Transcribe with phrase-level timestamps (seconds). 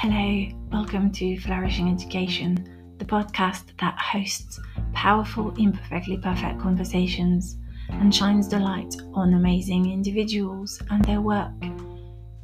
[0.00, 4.60] Hello, welcome to Flourishing Education, the podcast that hosts
[4.92, 7.56] powerful, imperfectly perfect conversations
[7.88, 11.50] and shines the light on amazing individuals and their work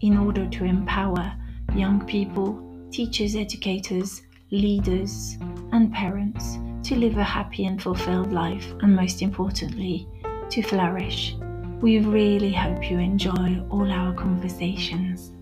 [0.01, 1.33] in order to empower
[1.77, 5.39] young people, teachers, educators, leaders,
[5.71, 10.09] and parents to live a happy and fulfilled life, and most importantly,
[10.51, 11.37] to flourish.
[11.81, 15.34] We really hope you enjoy all our conversations.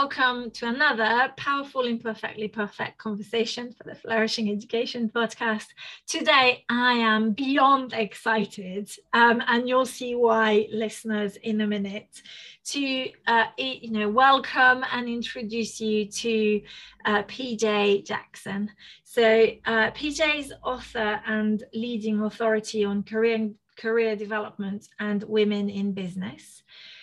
[0.00, 5.66] Welcome to another powerful, imperfectly perfect conversation for the Flourishing Education podcast.
[6.06, 12.22] Today, I am beyond excited, um, and you'll see why, listeners, in a minute.
[12.68, 16.62] To uh, you know, welcome and introduce you to
[17.04, 18.70] uh, PJ Jackson.
[19.04, 19.90] So, uh,
[20.64, 26.62] author and leading authority on career career development and women in business.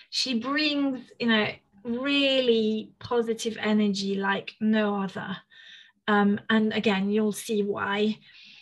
[0.09, 1.47] She brings, you know
[1.83, 5.37] really positive energy like no other.
[6.07, 8.19] Um, and again, you'll see why.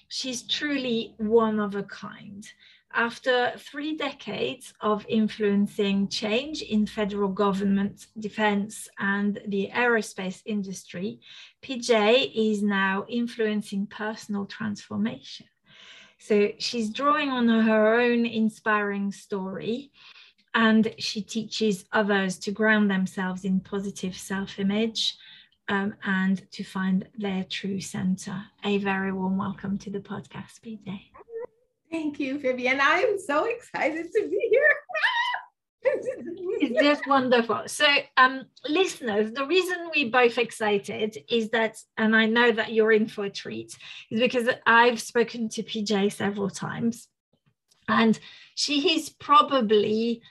[0.08, 2.46] She's truly one of a kind.
[2.94, 11.20] After three decades of influencing change in federal government, defense, and the aerospace industry,
[11.62, 15.48] PJ is now influencing personal transformation.
[16.20, 19.92] So she's drawing on her own inspiring story
[20.56, 25.18] and she teaches others to ground themselves in positive self-image
[25.68, 28.42] um, and to find their true center.
[28.64, 31.02] A very warm welcome to the podcast, PJ.
[31.92, 32.80] Thank you, Fabienne.
[32.80, 34.76] I am so excited to be here.
[36.62, 37.64] it's just wonderful.
[37.68, 37.86] So,
[38.18, 43.08] um, listeners, the reason we both excited is that, and I know that you're in
[43.08, 43.78] for a treat,
[44.10, 47.08] is because I've spoken to PJ several times,
[47.88, 48.18] and
[48.56, 50.22] she is probably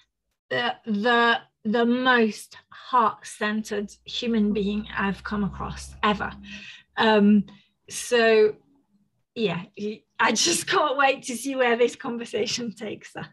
[0.50, 6.30] the the most heart-centered human being I've come across ever.
[6.96, 7.44] Um,
[7.88, 8.56] so
[9.34, 9.62] yeah,
[10.20, 13.26] I just can't wait to see where this conversation takes us.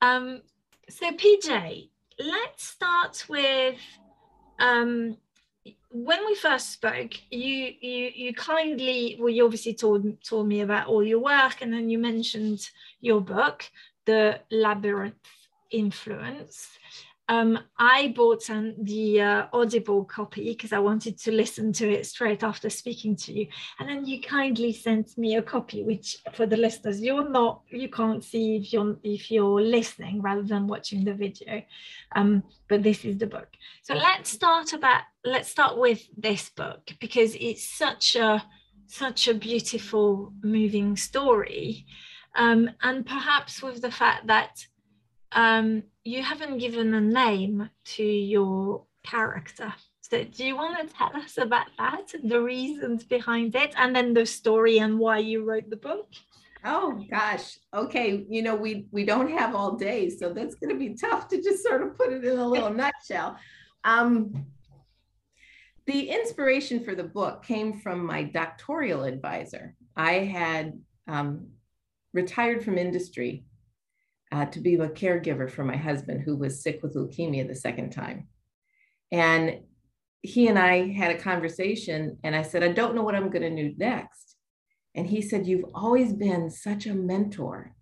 [0.00, 0.42] Um,
[0.88, 3.76] so PJ, let's start with
[4.60, 5.16] um,
[5.90, 10.86] when we first spoke, you you you kindly well, you obviously told told me about
[10.86, 12.70] all your work, and then you mentioned
[13.00, 13.64] your book,
[14.04, 15.16] The Labyrinth
[15.70, 16.68] influence.
[17.30, 22.06] Um, I bought an, the uh, Audible copy because I wanted to listen to it
[22.06, 23.48] straight after speaking to you.
[23.78, 27.90] And then you kindly sent me a copy, which for the listeners, you're not, you
[27.90, 31.62] can't see if you're if you're listening rather than watching the video.
[32.16, 33.48] Um, but this is the book.
[33.82, 38.42] So let's start about let's start with this book because it's such a
[38.88, 41.86] such a beautiful, moving story.
[42.34, 44.66] Um, and perhaps with the fact that
[45.32, 49.72] um, you haven't given a name to your character.
[50.00, 54.14] So do you want to tell us about that, the reasons behind it, and then
[54.14, 56.08] the story and why you wrote the book?
[56.64, 57.58] Oh gosh.
[57.74, 58.24] Okay.
[58.28, 61.42] You know, we we don't have all day, so that's going to be tough to
[61.42, 63.36] just sort of put it in a little nutshell.
[63.84, 64.46] Um,
[65.86, 69.74] the inspiration for the book came from my doctoral advisor.
[69.96, 71.48] I had um,
[72.12, 73.44] retired from industry
[74.32, 77.90] uh, to be a caregiver for my husband who was sick with leukemia the second
[77.90, 78.28] time.
[79.10, 79.60] And
[80.22, 83.42] he and I had a conversation, and I said, I don't know what I'm going
[83.42, 84.36] to do next.
[84.94, 87.74] And he said, You've always been such a mentor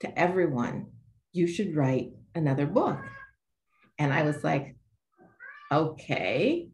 [0.00, 0.86] to everyone.
[1.32, 3.00] You should write another book.
[3.98, 4.76] And I was like,
[5.72, 6.68] Okay.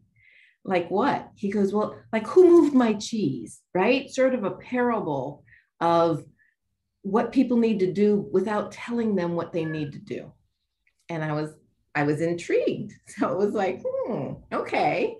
[0.63, 1.29] Like what?
[1.35, 4.09] He goes, Well, like who moved my cheese, right?
[4.09, 5.43] Sort of a parable
[5.81, 6.23] of
[7.01, 10.31] what people need to do without telling them what they need to do.
[11.09, 11.51] And I was
[11.95, 12.93] I was intrigued.
[13.07, 15.17] So it was like, hmm, okay,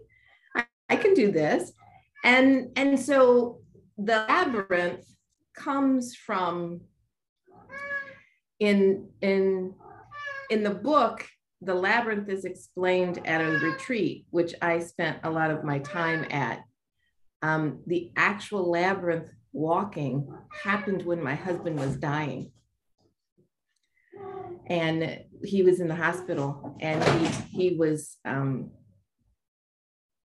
[0.55, 1.71] I, I can do this.
[2.23, 3.61] And and so
[3.97, 5.05] the labyrinth
[5.55, 6.81] comes from
[8.59, 9.73] in in
[10.49, 11.25] in the book
[11.61, 16.25] the labyrinth is explained at a retreat which i spent a lot of my time
[16.29, 16.63] at
[17.43, 20.31] um, the actual labyrinth walking
[20.63, 22.51] happened when my husband was dying.
[24.67, 27.27] And he was in the hospital and he,
[27.69, 28.71] he was um,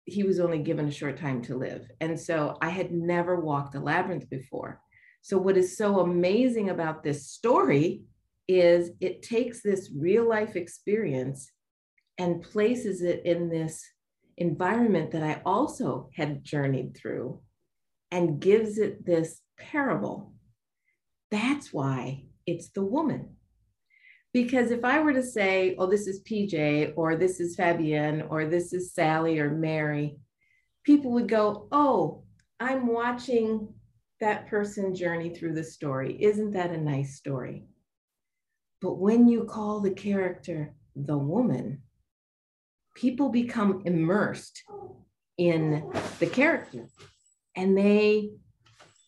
[0.05, 1.87] he was only given a short time to live.
[2.01, 4.81] And so I had never walked a labyrinth before.
[5.23, 8.03] So what is so amazing about this story
[8.49, 11.49] is it takes this real life experience
[12.19, 13.85] and places it in this
[14.39, 17.41] environment that I also had journeyed through
[18.11, 20.33] and gives it this parable.
[21.31, 23.37] That's why it's the woman.
[24.33, 28.47] Because if I were to say, oh, this is PJ, or this is Fabienne, or
[28.47, 30.19] this is Sally or Mary,
[30.85, 32.23] people would go, oh,
[32.61, 33.75] I'm watching
[34.21, 36.23] that person journey through the story.
[36.23, 37.65] Isn't that a nice story?
[38.81, 41.83] But when you call the character the woman,
[42.95, 44.63] people become immersed
[45.39, 46.87] in the character
[47.57, 48.31] and they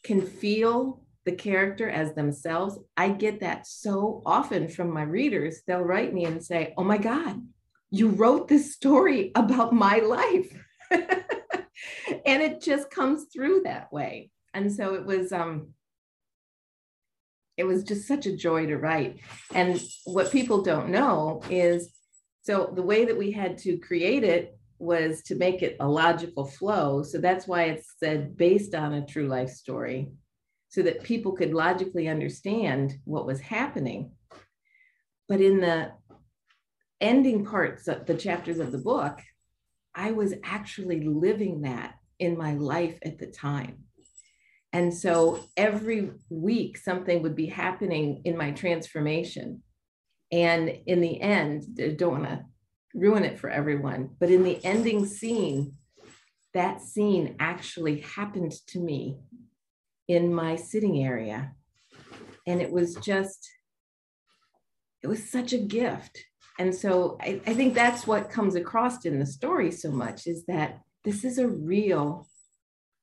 [0.03, 2.79] can feel the character as themselves.
[2.97, 5.63] I get that so often from my readers.
[5.67, 7.41] They'll write me and say, Oh my God,
[7.91, 10.65] you wrote this story about my life.
[10.91, 14.31] and it just comes through that way.
[14.55, 15.69] And so it was um
[17.57, 19.21] it was just such a joy to write.
[19.55, 21.93] And what people don't know is
[22.43, 26.45] so the way that we had to create it was to make it a logical
[26.45, 27.03] flow.
[27.03, 30.11] So that's why it's said based on a true life story,
[30.69, 34.13] so that people could logically understand what was happening.
[35.29, 35.93] But in the
[37.01, 39.21] ending parts of the chapters of the book,
[39.95, 43.85] I was actually living that in my life at the time.
[44.73, 49.63] And so every week, something would be happening in my transformation.
[50.31, 52.45] And in the end, I don't want to
[52.95, 54.11] ruin it for everyone.
[54.19, 55.73] But in the ending scene,
[56.55, 59.19] that scene actually happened to me
[60.09, 61.53] in my sitting area.
[62.47, 63.49] And it was just,
[65.03, 66.25] it was such a gift.
[66.59, 70.45] And so I, I think that's what comes across in the story so much is
[70.47, 72.29] that this is a real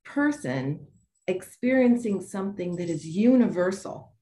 [0.06, 0.88] person
[1.28, 4.14] experiencing something that is universal.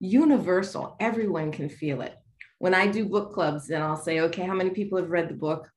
[0.00, 2.16] Universal, everyone can feel it
[2.58, 5.34] when I do book clubs then I'll say, okay, how many people have read the
[5.34, 5.70] book?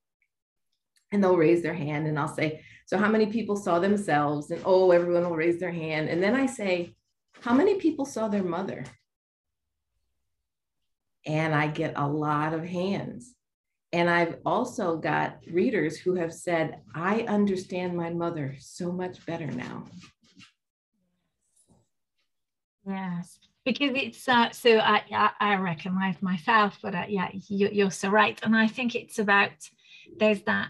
[1.10, 4.50] And they'll raise their hand and I'll say, so how many people saw themselves?
[4.50, 6.08] And oh, everyone will raise their hand.
[6.08, 6.94] And then I say,
[7.40, 8.84] how many people saw their mother?
[11.26, 13.34] And I get a lot of hands.
[13.92, 19.46] And I've also got readers who have said, I understand my mother so much better
[19.46, 19.84] now.
[22.86, 27.90] Yes because it's uh, so I, I, I recognize myself but uh, yeah you, you're
[27.90, 29.50] so right and i think it's about
[30.18, 30.68] there's that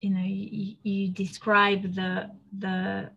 [0.00, 3.10] you know you, you describe the the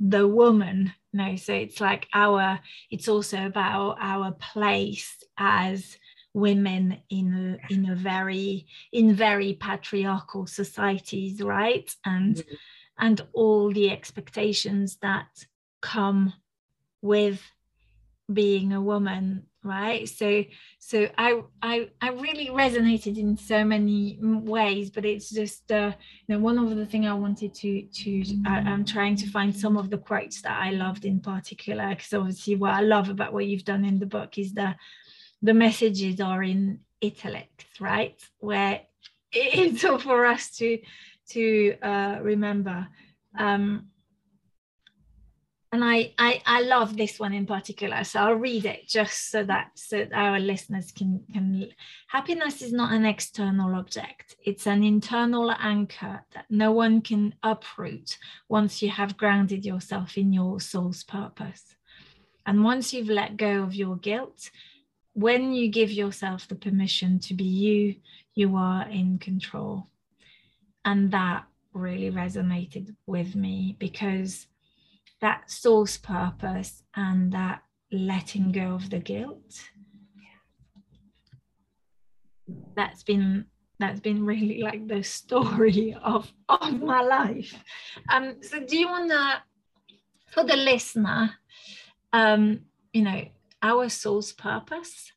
[0.00, 2.60] the woman you know so it's like our
[2.90, 5.98] it's also about our place as
[6.34, 12.54] women in a, in a very in very patriarchal societies right and mm-hmm.
[12.98, 15.26] and all the expectations that
[15.80, 16.32] come
[17.02, 17.42] with
[18.32, 20.08] being a woman right?
[20.08, 20.44] So
[20.78, 25.92] so i i i really resonated in so many ways but it's just uh
[26.26, 29.54] you know one of the thing i wanted to to I, i'm trying to find
[29.54, 33.32] some of the quotes that i loved in particular because obviously what i love about
[33.32, 34.76] what you've done in the book is the
[35.42, 38.20] the messages are in italics right?
[38.38, 38.82] Where
[39.32, 40.78] it's all for us to
[41.30, 42.88] to uh remember.
[43.38, 43.88] Um
[45.70, 48.02] and I, I I love this one in particular.
[48.04, 51.68] So I'll read it just so that so our listeners can can.
[52.08, 58.18] Happiness is not an external object; it's an internal anchor that no one can uproot
[58.48, 61.76] once you have grounded yourself in your soul's purpose,
[62.46, 64.50] and once you've let go of your guilt.
[65.14, 67.96] When you give yourself the permission to be you,
[68.34, 69.88] you are in control,
[70.84, 74.46] and that really resonated with me because
[75.20, 79.62] that soul's purpose and that letting go of the guilt.
[82.74, 83.46] That's been
[83.80, 87.54] that's been really like the story of of my life.
[88.08, 89.42] Um so do you want to
[90.28, 91.34] for the listener
[92.12, 92.60] um
[92.92, 93.24] you know
[93.62, 95.12] our soul's purpose?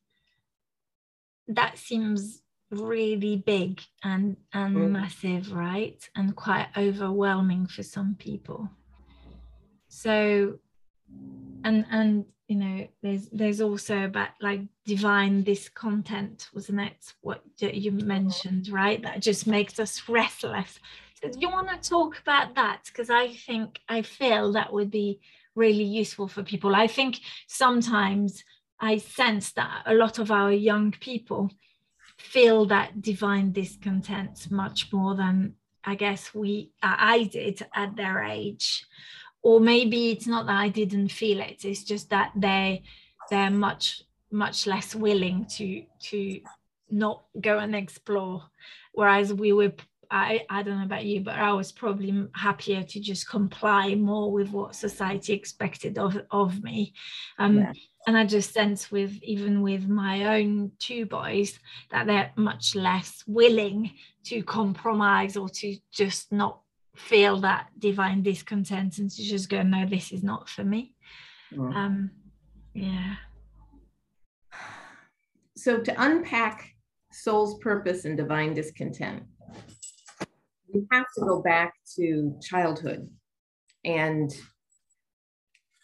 [1.48, 2.42] That seems
[2.72, 4.92] really big and and mm.
[4.92, 6.10] massive right?
[6.16, 8.70] And quite overwhelming for some people
[9.92, 10.58] so
[11.66, 17.14] and and you know there's there's also about like divine discontent wasn't it?
[17.20, 19.02] What you mentioned right?
[19.04, 20.80] That just makes us restless.
[21.22, 22.84] So do you want to talk about that?
[22.86, 25.20] Because i think i feel that would be
[25.56, 26.74] really useful for people.
[26.74, 28.44] I think sometimes
[28.80, 31.52] i sense that a lot of our young people
[32.18, 38.86] feel that divine discontent much more than i guess we i did at their age
[39.44, 41.66] or maybe it's not that I didn't feel it.
[41.66, 42.84] It's just that they
[43.30, 46.42] they're much much less willing to to
[46.92, 48.44] not go and explore.
[48.94, 49.74] Whereas we were,
[50.10, 54.32] I, I don't know about you, but I was probably happier to just comply more
[54.32, 56.94] with what society expected of, of me.
[57.40, 57.74] Um, yeah.
[58.08, 61.60] And I just sense with even with my own two boys
[61.92, 63.92] that they're much less willing
[64.26, 66.61] to compromise or to just not
[66.96, 70.94] feel that divine discontent and to just go, no, this is not for me.
[71.54, 71.76] Mm.
[71.76, 72.12] Um,
[72.74, 73.16] yeah.
[75.56, 76.70] So to unpack
[77.12, 79.24] soul's purpose and divine discontent,
[80.74, 83.10] we have to go back to childhood.
[83.84, 84.32] And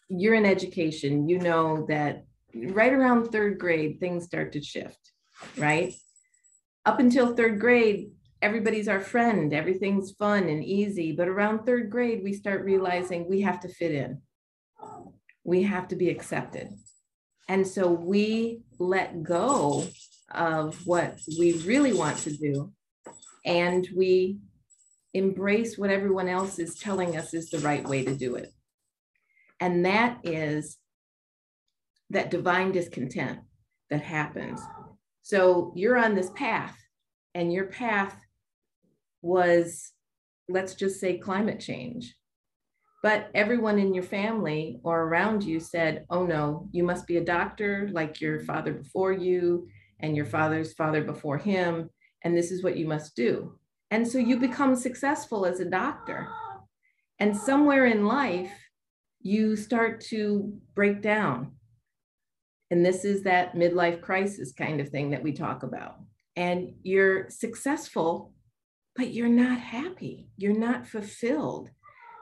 [0.10, 5.12] you're in education, you know that right around third grade, things start to shift,
[5.58, 5.94] right?
[6.86, 8.12] Up until third grade,
[8.42, 11.12] everybody's our friend, everything's fun and easy.
[11.12, 14.22] But around third grade, we start realizing we have to fit in,
[15.44, 16.70] we have to be accepted.
[17.50, 19.88] And so we let go
[20.32, 22.74] of what we really want to do
[23.46, 24.40] and we
[25.14, 28.52] embrace what everyone else is telling us is the right way to do it.
[29.60, 30.78] And that is
[32.10, 33.40] that divine discontent
[33.90, 34.62] that happens.
[35.22, 36.78] So you're on this path,
[37.34, 38.18] and your path
[39.28, 39.92] was,
[40.48, 42.16] let's just say, climate change.
[43.04, 47.24] But everyone in your family or around you said, oh no, you must be a
[47.24, 49.68] doctor like your father before you
[50.00, 51.90] and your father's father before him.
[52.24, 53.60] And this is what you must do.
[53.92, 56.28] And so you become successful as a doctor.
[57.20, 58.52] And somewhere in life,
[59.22, 61.52] you start to break down.
[62.72, 66.00] And this is that midlife crisis kind of thing that we talk about.
[66.36, 68.34] And you're successful,
[68.98, 70.28] but you're not happy.
[70.38, 71.70] You're not fulfilled.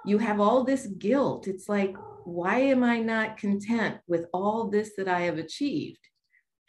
[0.06, 1.48] You have all this guilt.
[1.48, 6.08] It's like, why am I not content with all this that I have achieved?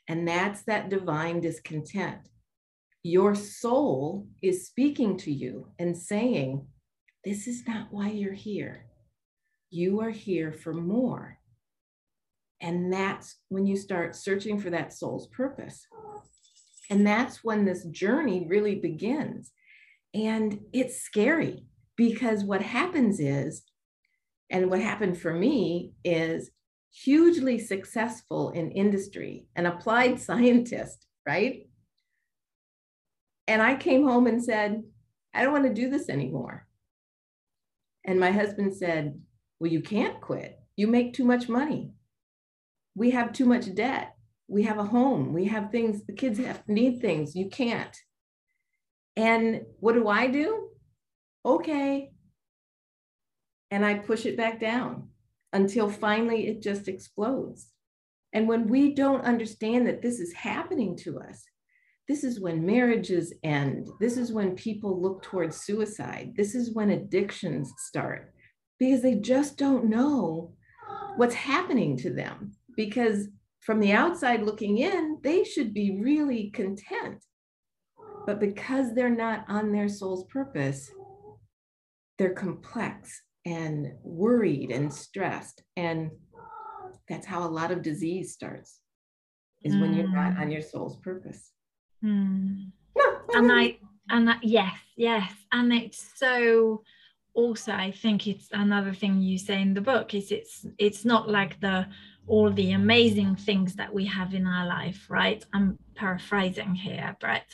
[0.08, 2.28] And that's that divine discontent
[3.06, 6.66] your soul is speaking to you and saying,
[7.24, 8.86] This is not why you're here.
[9.70, 11.38] You are here for more.
[12.60, 15.86] And that's when you start searching for that soul's purpose.
[16.90, 19.52] And that's when this journey really begins.
[20.16, 23.62] And it's scary because what happens is,
[24.48, 26.50] and what happened for me is
[26.90, 31.68] hugely successful in industry, an applied scientist, right?
[33.46, 34.82] And I came home and said,
[35.34, 36.66] I don't want to do this anymore.
[38.06, 39.20] And my husband said,
[39.60, 40.58] Well, you can't quit.
[40.76, 41.92] You make too much money.
[42.94, 44.14] We have too much debt.
[44.48, 45.34] We have a home.
[45.34, 47.36] We have things, the kids have need things.
[47.36, 47.94] You can't.
[49.16, 50.68] And what do I do?
[51.44, 52.10] Okay.
[53.70, 55.08] And I push it back down
[55.52, 57.68] until finally it just explodes.
[58.32, 61.44] And when we don't understand that this is happening to us,
[62.08, 63.88] this is when marriages end.
[63.98, 66.34] This is when people look towards suicide.
[66.36, 68.32] This is when addictions start
[68.78, 70.52] because they just don't know
[71.16, 72.52] what's happening to them.
[72.76, 73.28] Because
[73.60, 77.24] from the outside looking in, they should be really content.
[78.26, 80.90] But because they're not on their soul's purpose,
[82.18, 85.62] they're complex and worried and stressed.
[85.76, 86.10] And
[87.08, 88.80] that's how a lot of disease starts,
[89.62, 89.80] is mm.
[89.80, 90.52] when you're not on mm.
[90.52, 91.52] your soul's purpose.
[92.04, 92.72] Mm.
[93.34, 93.78] and I
[94.10, 96.82] and that yes, yes, and it's so
[97.34, 101.28] also I think it's another thing you say in the book is it's it's not
[101.28, 101.86] like the
[102.26, 105.44] all the amazing things that we have in our life, right?
[105.52, 107.44] I'm paraphrasing here, but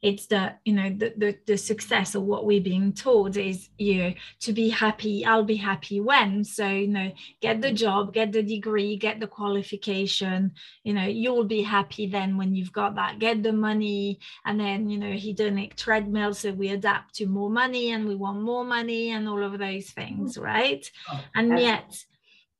[0.00, 3.98] it's the you know the, the the success of what we're being told is you
[3.98, 6.44] know to be happy i'll be happy when.
[6.44, 10.52] So you know get the job get the degree get the qualification.
[10.84, 13.18] You know you'll be happy then when you've got that.
[13.18, 17.90] Get the money and then you know hedonic treadmill so we adapt to more money
[17.90, 20.44] and we want more money and all of those things mm-hmm.
[20.44, 20.90] right?
[21.10, 22.04] Oh, and yet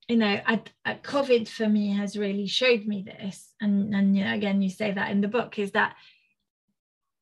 [0.09, 3.54] you know at, at covid for me has really showed me this.
[3.61, 5.95] And and you know, again you say that in the book is that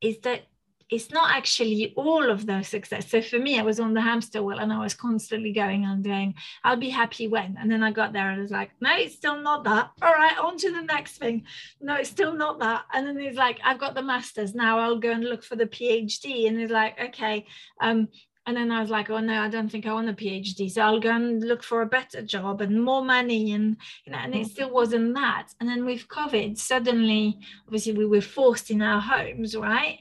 [0.00, 0.43] is that
[0.88, 3.11] it's not actually all of the success.
[3.11, 6.03] So for me, I was on the hamster wheel and I was constantly going and
[6.05, 7.57] doing, I'll be happy when.
[7.59, 9.91] And then I got there and I was like, no, it's still not that.
[10.00, 11.45] All right, on to the next thing.
[11.81, 12.85] No, it's still not that.
[12.95, 14.55] And then he's like, I've got the master's.
[14.55, 16.47] Now I'll go and look for the PhD.
[16.47, 17.47] And he's like, okay.
[17.81, 18.07] Um,
[18.47, 20.71] and then I was like, oh no, I don't think I want a PhD.
[20.71, 23.53] So I'll go and look for a better job and more money.
[23.53, 25.49] And you know, and it still wasn't that.
[25.61, 29.99] And then with COVID, suddenly, obviously we were forced in our homes, right?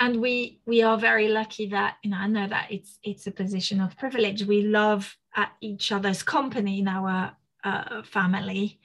[0.00, 3.30] And we we are very lucky that, you know, I know that it's it's a
[3.30, 4.44] position of privilege.
[4.44, 8.80] We love at each other's company in our uh, family.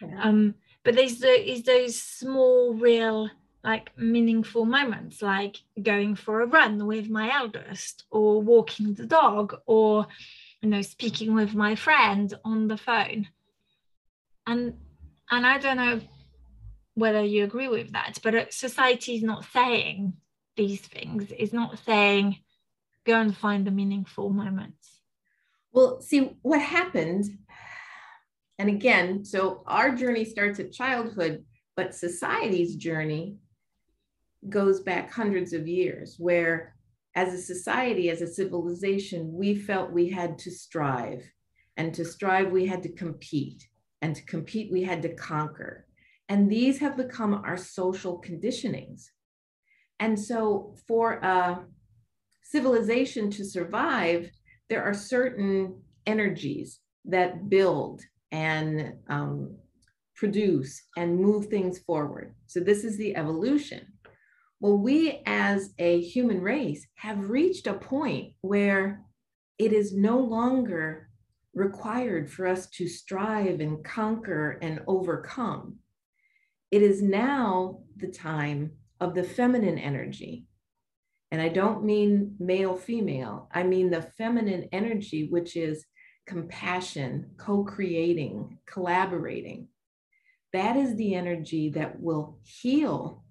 [0.00, 0.22] Yeah.
[0.22, 3.28] Um, but there's the is those small real
[3.64, 9.56] like meaningful moments like going for a run with my eldest or walking the dog
[9.66, 10.06] or
[10.60, 13.28] you know speaking with my friend on the phone.
[14.46, 14.74] And
[15.30, 16.00] and i don't know
[16.94, 20.12] whether you agree with that but uh, society is not saying
[20.56, 21.32] these things.
[21.36, 22.38] It's not saying
[23.04, 25.00] go and find the meaningful moments.
[25.72, 27.24] Well see what happened
[28.58, 31.44] and again so our journey starts at childhood
[31.74, 33.38] but society's journey
[34.48, 36.74] goes back hundreds of years, where
[37.14, 41.22] as a society, as a civilization, we felt we had to strive.
[41.76, 43.66] And to strive, we had to compete.
[44.02, 45.86] And to compete, we had to conquer.
[46.28, 49.04] And these have become our social conditionings.
[50.00, 51.64] And so, for a
[52.42, 54.30] civilization to survive,
[54.68, 59.56] there are certain energies that build and um,
[60.16, 62.34] produce and move things forward.
[62.46, 63.86] So, this is the evolution.
[64.64, 69.04] Well, we as a human race have reached a point where
[69.58, 71.10] it is no longer
[71.52, 75.80] required for us to strive and conquer and overcome.
[76.70, 80.46] It is now the time of the feminine energy.
[81.30, 85.84] And I don't mean male, female, I mean the feminine energy, which is
[86.26, 89.68] compassion, co creating, collaborating.
[90.54, 93.23] That is the energy that will heal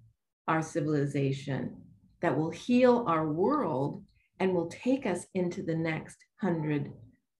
[0.48, 1.76] our civilization,
[2.20, 4.02] that will heal our world
[4.40, 6.92] and will take us into the next 100,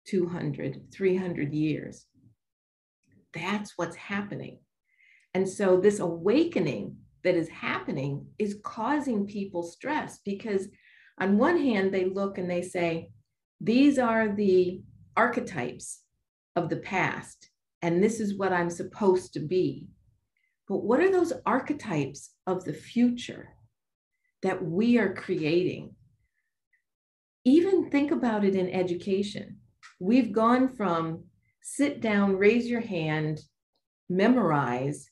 [0.06, 2.06] 200, 300 years.
[3.34, 4.58] That's what's happening.
[5.34, 10.68] And so, this awakening that is happening is causing people stress because,
[11.20, 13.10] on one hand, they look and they say,
[13.60, 14.82] These are the
[15.16, 16.02] archetypes
[16.56, 17.50] of the past,
[17.82, 19.88] and this is what I'm supposed to be.
[20.68, 23.50] But what are those archetypes of the future
[24.42, 25.94] that we are creating?
[27.44, 29.58] Even think about it in education.
[30.00, 31.24] We've gone from
[31.62, 33.40] sit down, raise your hand,
[34.08, 35.10] memorize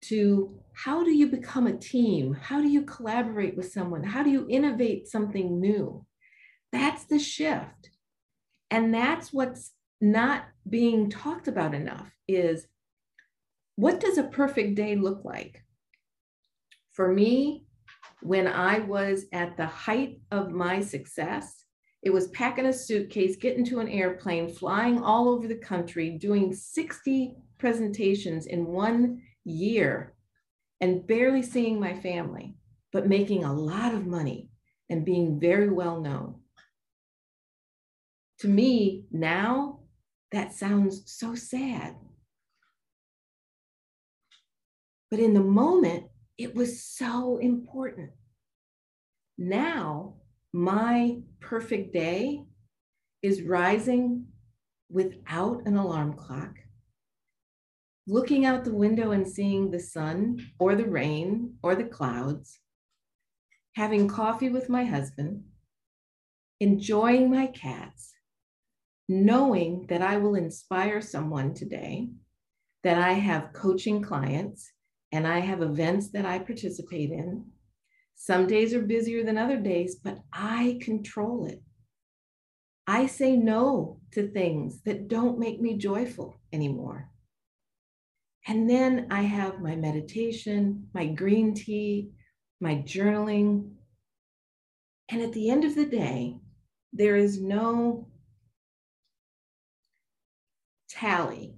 [0.00, 2.34] to how do you become a team?
[2.34, 4.04] How do you collaborate with someone?
[4.04, 6.04] How do you innovate something new?
[6.72, 7.90] That's the shift.
[8.70, 12.66] And that's what's not being talked about enough is
[13.78, 15.62] what does a perfect day look like?
[16.90, 17.64] For me,
[18.22, 21.64] when I was at the height of my success,
[22.02, 26.52] it was packing a suitcase, getting to an airplane, flying all over the country, doing
[26.52, 30.16] 60 presentations in one year,
[30.80, 32.56] and barely seeing my family,
[32.92, 34.48] but making a lot of money
[34.90, 36.34] and being very well known.
[38.40, 39.82] To me, now
[40.32, 41.94] that sounds so sad
[45.10, 46.04] but in the moment,
[46.36, 48.10] it was so important.
[49.36, 50.14] Now,
[50.52, 52.44] my perfect day
[53.22, 54.26] is rising
[54.90, 56.54] without an alarm clock,
[58.06, 62.58] looking out the window and seeing the sun or the rain or the clouds,
[63.74, 65.44] having coffee with my husband,
[66.60, 68.14] enjoying my cats,
[69.08, 72.08] knowing that I will inspire someone today,
[72.82, 74.72] that I have coaching clients,
[75.12, 77.46] and I have events that I participate in.
[78.14, 81.62] Some days are busier than other days, but I control it.
[82.86, 87.10] I say no to things that don't make me joyful anymore.
[88.46, 92.10] And then I have my meditation, my green tea,
[92.60, 93.72] my journaling.
[95.10, 96.38] And at the end of the day,
[96.92, 98.08] there is no
[100.88, 101.54] tally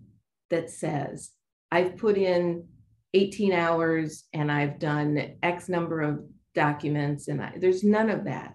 [0.51, 1.31] that says,
[1.71, 2.67] I've put in
[3.14, 8.55] 18 hours and I've done X number of documents, and I, there's none of that.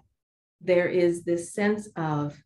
[0.60, 2.36] There is this sense of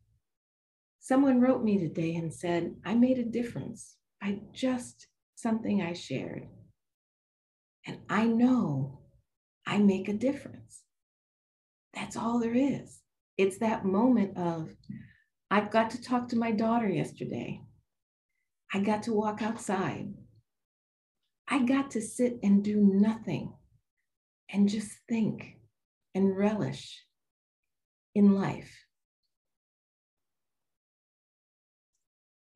[0.99, 6.47] someone wrote me today and said, I made a difference by just something I shared.
[7.87, 9.01] And I know
[9.67, 10.83] I make a difference.
[11.95, 13.01] That's all there is.
[13.39, 14.71] It's that moment of,
[15.51, 17.63] I've got to talk to my daughter yesterday.
[18.73, 20.13] I got to walk outside.
[21.51, 23.53] I got to sit and do nothing
[24.53, 25.57] and just think
[26.15, 27.05] and relish
[28.15, 28.73] in life.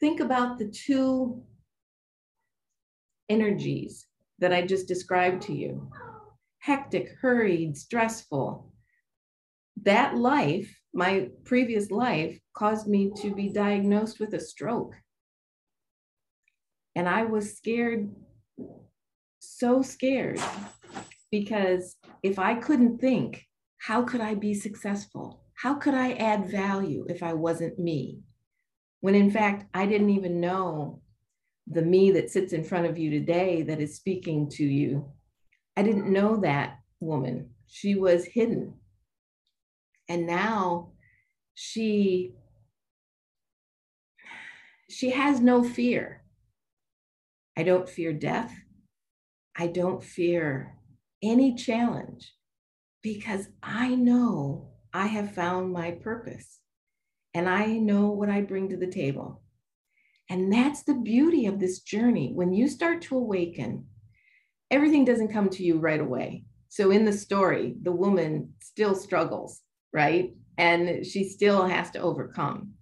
[0.00, 1.42] Think about the two
[3.28, 4.06] energies
[4.38, 5.90] that I just described to you
[6.58, 8.72] hectic, hurried, stressful.
[9.82, 14.94] That life, my previous life, caused me to be diagnosed with a stroke.
[16.94, 18.14] And I was scared
[19.58, 20.40] so scared
[21.30, 23.44] because if I couldn't think,
[23.78, 25.42] how could I be successful?
[25.54, 28.20] How could I add value if I wasn't me?
[29.00, 31.02] When in fact, I didn't even know
[31.66, 35.10] the me that sits in front of you today that is speaking to you.
[35.76, 37.50] I didn't know that woman.
[37.66, 38.74] She was hidden.
[40.08, 40.92] And now
[41.54, 42.34] she
[44.90, 46.22] she has no fear.
[47.56, 48.63] I don't fear death.
[49.56, 50.76] I don't fear
[51.22, 52.32] any challenge
[53.02, 56.58] because I know I have found my purpose
[57.34, 59.42] and I know what I bring to the table.
[60.30, 62.32] And that's the beauty of this journey.
[62.32, 63.86] When you start to awaken,
[64.70, 66.44] everything doesn't come to you right away.
[66.68, 69.60] So in the story, the woman still struggles,
[69.92, 70.34] right?
[70.58, 72.72] And she still has to overcome.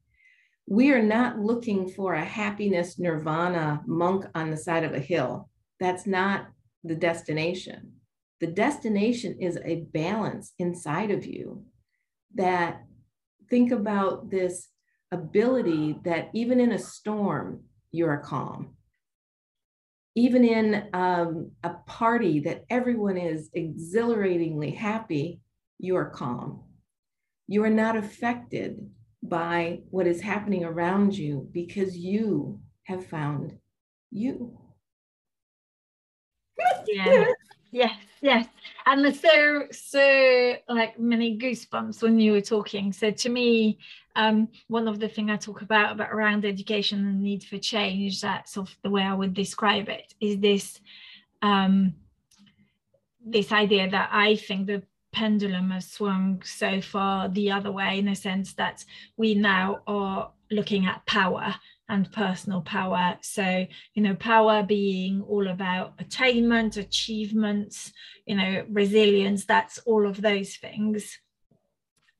[0.66, 5.50] We are not looking for a happiness nirvana monk on the side of a hill.
[5.80, 6.46] That's not
[6.85, 7.92] the destination.
[8.40, 11.64] The destination is a balance inside of you
[12.35, 12.83] that
[13.49, 14.68] think about this
[15.12, 18.75] ability that even in a storm, you're calm.
[20.14, 25.40] Even in um, a party that everyone is exhilaratingly happy,
[25.79, 26.64] you're calm.
[27.47, 28.90] You are not affected
[29.23, 33.59] by what is happening around you because you have found
[34.11, 34.59] you.
[36.92, 37.24] Yeah.
[37.70, 38.46] yes, yes.
[38.87, 42.92] And so so like many goosebumps when you were talking.
[42.92, 43.78] So to me,
[44.16, 47.59] um, one of the things I talk about about around education and the need for
[47.59, 50.81] change, that's sort of the way I would describe it, is this
[51.40, 51.94] um,
[53.24, 58.09] this idea that I think the pendulum has swung so far the other way in
[58.09, 58.85] a sense that
[59.16, 61.54] we now are looking at power
[61.88, 63.18] and personal power.
[63.22, 67.92] So, you know, power being all about attainment, achievements,
[68.26, 71.18] you know, resilience, that's all of those things.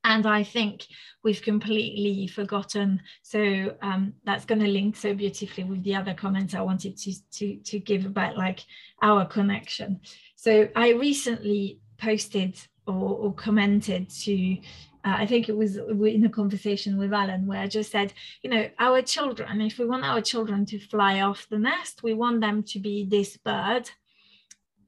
[0.05, 0.85] And I think
[1.23, 3.01] we've completely forgotten.
[3.23, 7.13] So um, that's going to link so beautifully with the other comments I wanted to,
[7.39, 8.61] to, to give about like
[9.01, 10.01] our connection.
[10.35, 14.59] So I recently posted or, or commented to
[15.05, 18.13] uh, I think it was in a conversation with Alan where I just said,
[18.43, 22.15] you know, our children, if we want our children to fly off the nest, we
[22.15, 23.91] want them to be this bird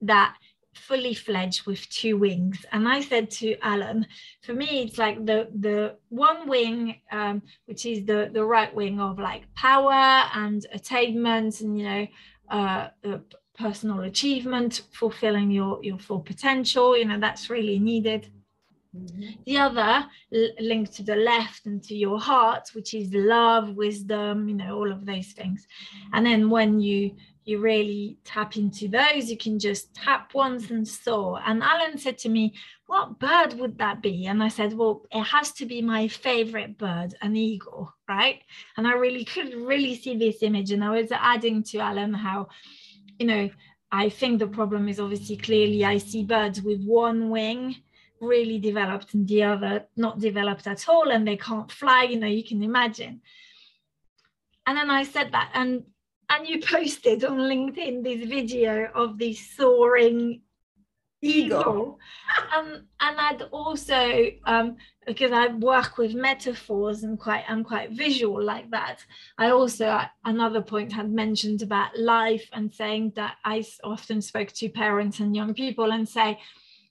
[0.02, 0.36] that
[0.74, 2.64] fully fledged with two wings.
[2.72, 4.06] And I said to Alan,
[4.42, 9.00] for me, it's like the the one wing, um, which is the the right wing
[9.00, 12.06] of like power and attainment, and you know,
[12.50, 13.18] uh, uh,
[13.58, 16.96] personal achievement, fulfilling your your full potential.
[16.96, 18.30] You know, that's really needed
[18.96, 19.30] Mm-hmm.
[19.46, 20.06] The other
[20.60, 24.92] linked to the left and to your heart, which is love, wisdom, you know, all
[24.92, 25.66] of those things.
[26.12, 30.86] And then when you you really tap into those, you can just tap once and
[30.88, 31.40] soar.
[31.44, 32.54] And Alan said to me,
[32.86, 34.26] What bird would that be?
[34.26, 38.40] And I said, Well, it has to be my favorite bird, an eagle, right?
[38.76, 40.70] And I really could really see this image.
[40.70, 42.48] And I was adding to Alan how,
[43.18, 43.50] you know,
[43.92, 47.76] I think the problem is obviously clearly I see birds with one wing
[48.24, 52.26] really developed and the other not developed at all and they can't fly you know
[52.26, 53.20] you can imagine
[54.66, 55.84] and then i said that and
[56.30, 60.40] and you posted on linkedin this video of this soaring
[61.22, 61.98] eagle, eagle.
[62.56, 68.42] um, and i'd also um, because i work with metaphors and quite i'm quite visual
[68.42, 68.98] like that
[69.38, 74.68] i also another point had mentioned about life and saying that i often spoke to
[74.68, 76.38] parents and young people and say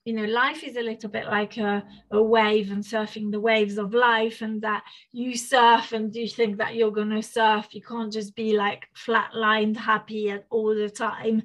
[0.06, 3.78] you know life is a little bit like a, a wave and surfing the waves
[3.78, 7.68] of life and that you surf and you think that you're going to surf.
[7.72, 11.44] You can't just be like flatlined happy all the time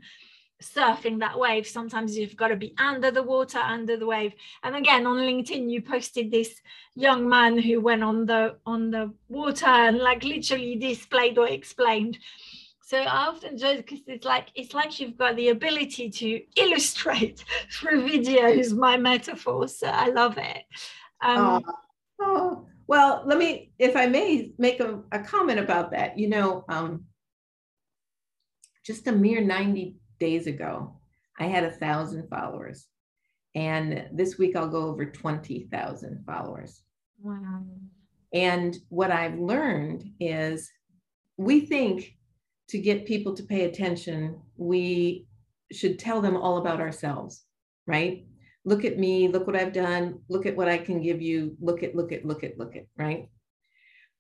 [0.63, 1.67] surfing that wave.
[1.67, 4.33] Sometimes you've got to be under the water under the wave.
[4.63, 6.61] And again on linkedin you posted this
[6.95, 12.19] young man who went on the on the water and like literally displayed or explained
[12.89, 17.45] so I often joke because it's like it's like you've got the ability to illustrate
[17.71, 19.77] through videos my metaphors.
[19.77, 20.63] So I love it.
[21.21, 21.75] Um, oh,
[22.19, 26.19] oh, well, let me, if I may, make a, a comment about that.
[26.19, 27.05] You know, um,
[28.87, 30.97] just a mere 90 days ago,
[31.39, 32.87] I had a thousand followers.
[33.55, 36.85] And this week I'll go over 20,000 followers.
[37.21, 37.65] Wow.
[38.33, 40.71] And what I've learned is
[41.37, 42.15] we think
[42.69, 45.27] to get people to pay attention, we
[45.73, 47.45] should tell them all about ourselves,
[47.87, 48.27] right?
[48.65, 51.83] Look at me, look what I've done, look at what I can give you, look
[51.83, 53.29] at, look at, look at, look at, right?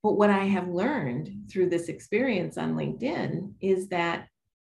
[0.02, 4.28] But what I have learned through this experience on LinkedIn is that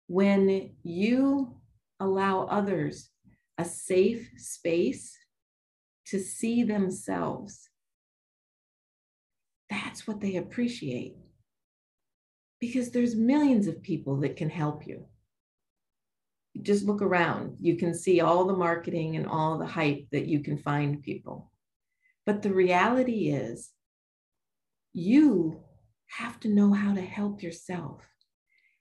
[0.07, 1.57] when you
[2.01, 3.11] allow others
[3.59, 5.17] a safe space
[6.07, 7.69] to see themselves,
[9.69, 11.17] that's what they appreciate.
[12.61, 15.07] Because there's millions of people that can help you.
[16.62, 17.57] Just look around.
[17.61, 21.53] You can see all the marketing and all the hype that you can find people.
[22.25, 23.71] But the reality is,
[24.92, 25.61] you
[26.09, 28.03] have to know how to help yourself.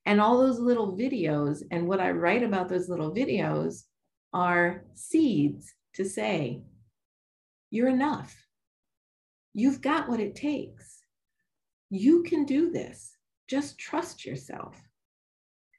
[0.06, 3.84] And all those little videos and what I write about those little videos
[4.34, 6.64] are seeds to say,
[7.72, 8.36] you're enough.
[9.54, 11.00] You've got what it takes.
[11.90, 13.12] You can do this.
[13.48, 14.82] Just trust yourself.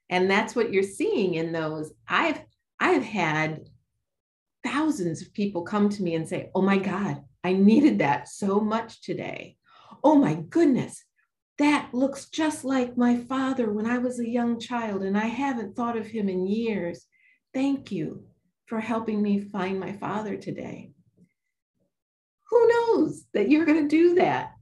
[0.09, 1.92] And that's what you're seeing in those.
[2.09, 2.40] I've
[2.79, 3.68] I've had
[4.64, 8.61] thousands of people come to me and say, "Oh my god, I needed that so
[8.61, 9.57] much today.
[10.02, 11.05] Oh my goodness,
[11.59, 15.74] that looks just like my father when I was a young child, and I haven't
[15.74, 17.07] thought of him in years.
[17.55, 18.24] Thank you
[18.66, 20.90] for helping me find my father today.
[22.50, 24.52] Who knows that you're going to do that?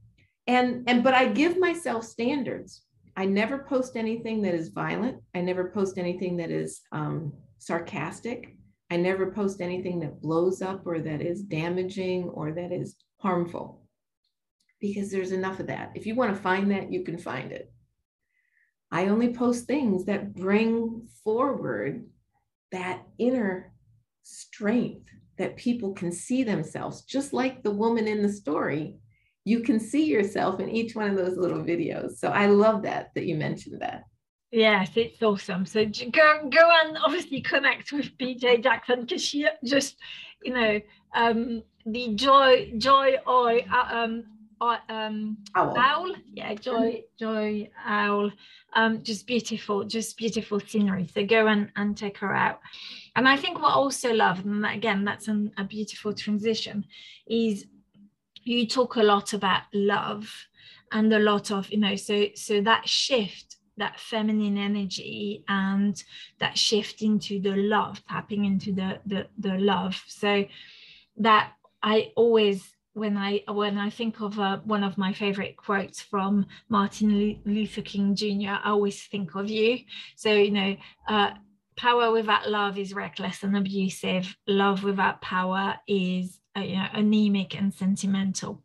[0.47, 2.83] And, and, but I give myself standards.
[3.15, 5.21] I never post anything that is violent.
[5.33, 8.57] I never post anything that is um, sarcastic.
[8.91, 13.87] I never post anything that blows up or that is damaging or that is harmful
[14.79, 15.91] because there's enough of that.
[15.95, 17.71] If you want to find that, you can find it.
[18.91, 22.05] I only post things that bring forward
[22.71, 23.73] that inner
[24.23, 28.97] strength that people can see themselves, just like the woman in the story.
[29.45, 32.17] You can see yourself in each one of those little videos.
[32.17, 34.03] So I love that that you mentioned that.
[34.51, 35.65] Yes, it's awesome.
[35.65, 39.97] So go go and obviously connect with PJ Jackson because she just,
[40.43, 40.81] you know,
[41.15, 44.23] um, the joy joy oil um
[44.89, 45.77] um owl.
[45.77, 46.15] owl.
[46.33, 48.31] yeah joy joy owl
[48.73, 52.59] um just beautiful just beautiful scenery so go and, and take her out
[53.15, 56.85] and i think what I also love and again that's an, a beautiful transition
[57.27, 57.65] is
[58.45, 60.31] you talk a lot about love
[60.91, 66.03] and a lot of you know so so that shift that feminine energy and
[66.39, 70.45] that shift into the love tapping into the the, the love so
[71.17, 71.51] that
[71.83, 76.45] i always when I when I think of uh, one of my favorite quotes from
[76.69, 79.79] Martin Luther King Jr., I always think of you.
[80.15, 80.77] So you know,
[81.09, 81.31] uh,
[81.75, 84.33] power without love is reckless and abusive.
[84.47, 88.63] Love without power is you know, anemic and sentimental.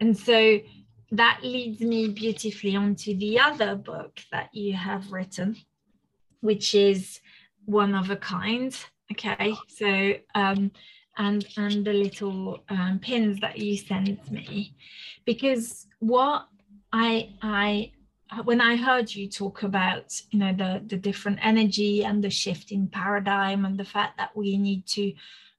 [0.00, 0.60] And so
[1.10, 5.56] that leads me beautifully onto the other book that you have written,
[6.40, 7.20] which is
[7.64, 8.76] One of a Kind.
[9.10, 10.70] Okay, so um,
[11.18, 14.74] and and the little um, pins that you sent me
[15.24, 16.46] because what
[16.92, 17.90] i i
[18.44, 22.72] when i heard you talk about you know the the different energy and the shift
[22.72, 25.12] in paradigm and the fact that we need to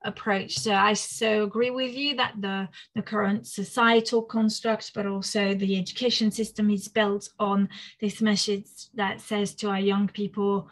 [0.03, 0.57] approach.
[0.59, 5.77] So i so agree with you that the the current societal construct but also the
[5.77, 7.69] education system is built on
[8.01, 10.69] this message that says to our young people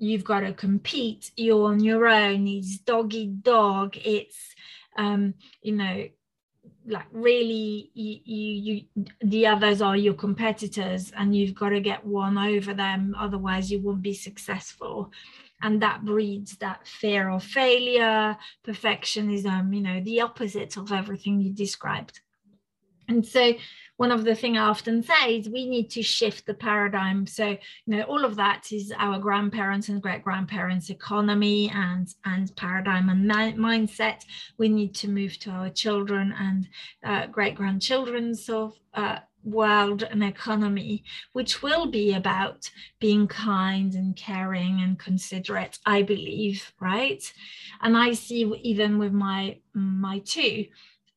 [0.00, 1.30] you've got to compete.
[1.36, 2.48] You're on your own.
[2.48, 3.96] It's doggy dog.
[4.04, 4.54] It's
[4.96, 6.08] um you know
[6.86, 12.04] like really you, you you the others are your competitors and you've got to get
[12.04, 13.14] one over them.
[13.18, 15.12] Otherwise you won't be successful
[15.62, 21.52] and that breeds that fear of failure perfectionism you know the opposite of everything you
[21.52, 22.20] described
[23.08, 23.54] and so
[24.00, 27.26] one of the things I often say is we need to shift the paradigm.
[27.26, 32.56] So, you know, all of that is our grandparents and great grandparents' economy and, and
[32.56, 34.24] paradigm and mindset.
[34.56, 36.66] We need to move to our children and
[37.04, 44.16] uh, great grandchildren's of uh, world and economy, which will be about being kind and
[44.16, 47.22] caring and considerate, I believe, right?
[47.80, 50.66] And I see even with my my two,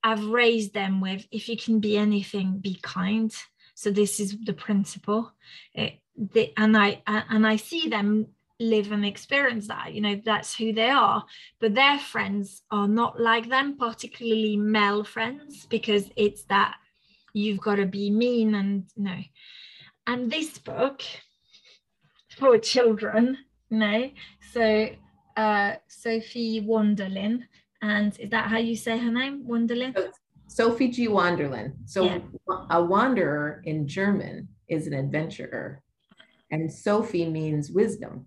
[0.04, 3.34] I've raised them with if you can be anything, be kind.
[3.76, 5.32] So this is the principle,
[5.76, 8.28] eh, it, they, and I and I see them
[8.60, 9.94] live and experience that.
[9.94, 11.26] You know that's who they are.
[11.60, 16.76] But their friends are not like them, particularly male friends, because it's that
[17.34, 19.18] you've got to be mean and no.
[20.08, 21.02] And this book
[22.38, 23.38] for children,
[23.70, 24.10] no.
[24.52, 24.90] so
[25.38, 27.44] uh, Sophie Wanderlin
[27.84, 29.94] and is that how you say her name, Wanderlin.
[30.48, 31.08] Sophie G.
[31.08, 31.74] Wanderlin.
[31.86, 32.20] So yeah.
[32.70, 35.82] a wanderer in German is an adventurer,
[36.52, 38.26] and Sophie means wisdom.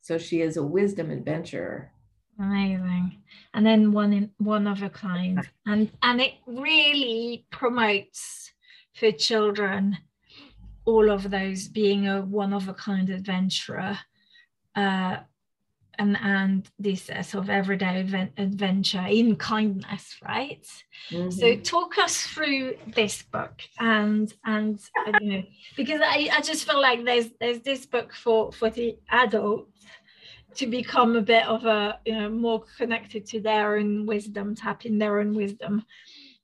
[0.00, 1.91] So she is a wisdom adventurer.
[2.38, 3.22] Amazing.
[3.54, 5.46] And then one in one of a kind.
[5.66, 8.52] And and it really promotes
[8.94, 9.98] for children
[10.84, 13.98] all of those being a one of a kind adventurer.
[14.74, 15.18] Uh,
[15.98, 20.66] and and this uh, sort of everyday event, adventure in kindness right
[21.10, 21.30] mm-hmm.
[21.30, 24.80] so talk us through this book and and
[25.20, 25.42] you know
[25.76, 29.68] because I, I just feel like there's there's this book for for the adult
[30.56, 34.98] to become a bit of a you know more connected to their own wisdom tapping
[34.98, 35.84] their own wisdom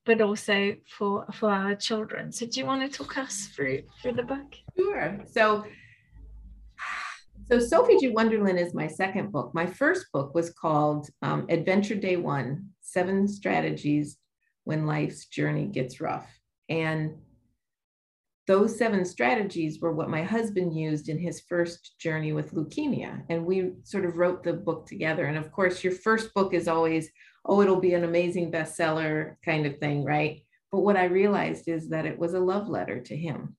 [0.05, 4.13] but also for for our children so do you want to talk us through through
[4.13, 5.65] the book sure so
[7.51, 8.13] so Sophie G.
[8.13, 9.55] Wanderland is my second book.
[9.55, 14.19] My first book was called um, Adventure Day One Seven Strategies
[14.65, 16.29] When Life's Journey Gets Rough.
[16.69, 17.15] And
[18.49, 23.23] those seven strategies were what my husband used in his first journey with leukemia.
[23.29, 25.27] And we sort of wrote the book together.
[25.27, 27.11] And of course, your first book is always,
[27.45, 30.41] oh, it'll be an amazing bestseller kind of thing, right?
[30.73, 33.55] But what I realized is that it was a love letter to him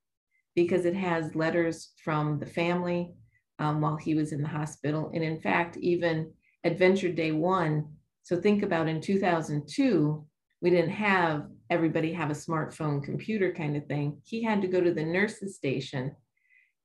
[0.55, 3.13] because it has letters from the family,
[3.59, 5.11] um, while he was in the hospital.
[5.13, 6.31] And in fact, even
[6.63, 7.93] Adventure Day One.
[8.23, 10.25] So think about in 2002,
[10.61, 14.21] we didn't have everybody have a smartphone computer kind of thing.
[14.23, 16.15] He had to go to the nurse's station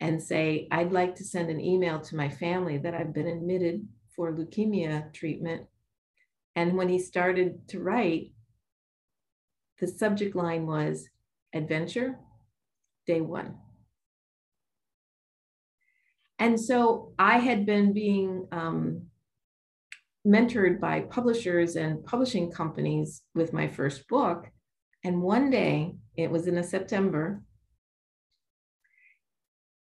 [0.01, 3.87] and say, I'd like to send an email to my family that I've been admitted
[4.14, 5.66] for leukemia treatment.
[6.57, 8.33] And when he started to write,
[9.81, 11.09] the subject line was
[11.53, 12.18] Adventure
[13.07, 13.57] Day One.
[16.38, 19.07] And so I had been being um,
[20.27, 24.49] mentored by publishers and publishing companies with my first book.
[25.05, 27.43] And one day, it was in a September,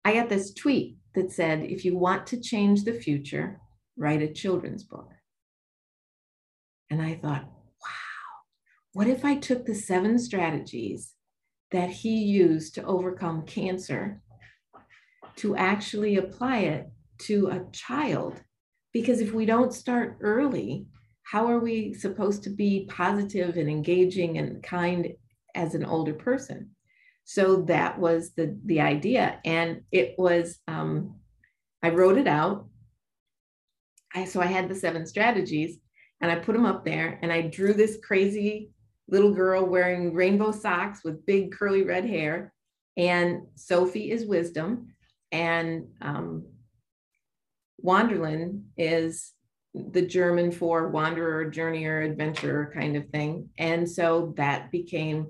[0.04, 3.60] I got this tweet that said, if you want to change the future,
[3.96, 5.10] write a children's book.
[6.88, 8.40] And I thought, wow,
[8.92, 11.14] what if I took the seven strategies
[11.70, 14.22] that he used to overcome cancer
[15.36, 18.42] to actually apply it to a child.
[18.92, 20.86] Because if we don't start early,
[21.30, 25.12] how are we supposed to be positive and engaging and kind
[25.54, 26.70] as an older person?
[27.22, 29.38] So that was the, the idea.
[29.44, 31.20] And it was, um,
[31.84, 32.66] I wrote it out.
[34.12, 35.78] I, so I had the seven strategies
[36.20, 38.70] and I put them up there and I drew this crazy
[39.06, 42.52] little girl wearing rainbow socks with big curly red hair.
[42.96, 44.94] And Sophie is wisdom
[45.30, 46.46] and um,
[47.84, 49.32] Wanderland is
[49.74, 53.50] the German for wanderer, journeyer, adventurer kind of thing.
[53.58, 55.28] And so that became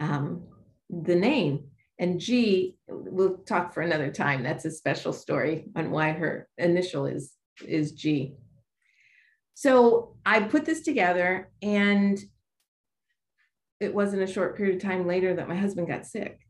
[0.00, 0.44] um,
[0.88, 1.64] the name.
[1.98, 4.42] And G, we'll talk for another time.
[4.42, 7.32] That's a special story on why her initial is,
[7.66, 8.34] is G.
[9.54, 12.18] So I put this together, and
[13.78, 16.40] it wasn't a short period of time later that my husband got sick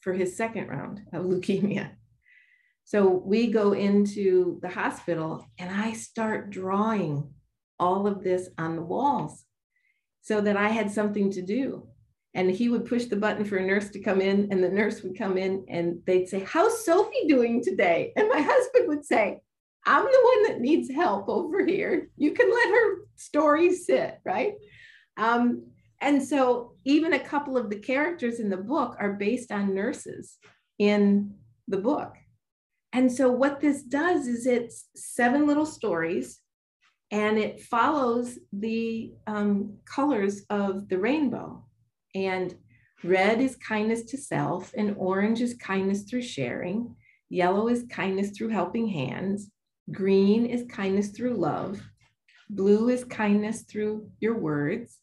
[0.00, 1.92] for his second round of leukemia.
[2.90, 7.32] So we go into the hospital and I start drawing
[7.78, 9.44] all of this on the walls
[10.22, 11.86] so that I had something to do.
[12.34, 15.04] And he would push the button for a nurse to come in, and the nurse
[15.04, 18.12] would come in and they'd say, How's Sophie doing today?
[18.16, 19.38] And my husband would say,
[19.86, 22.10] I'm the one that needs help over here.
[22.16, 24.54] You can let her story sit, right?
[25.16, 25.66] Um,
[26.00, 30.38] and so even a couple of the characters in the book are based on nurses
[30.80, 31.34] in
[31.68, 32.16] the book.
[32.92, 36.40] And so what this does is it's seven little stories
[37.10, 41.64] and it follows the um, colors of the rainbow.
[42.14, 42.54] And
[43.02, 46.94] red is kindness to self, and orange is kindness through sharing.
[47.28, 49.50] Yellow is kindness through helping hands.
[49.90, 51.80] Green is kindness through love.
[52.48, 54.98] Blue is kindness through your words.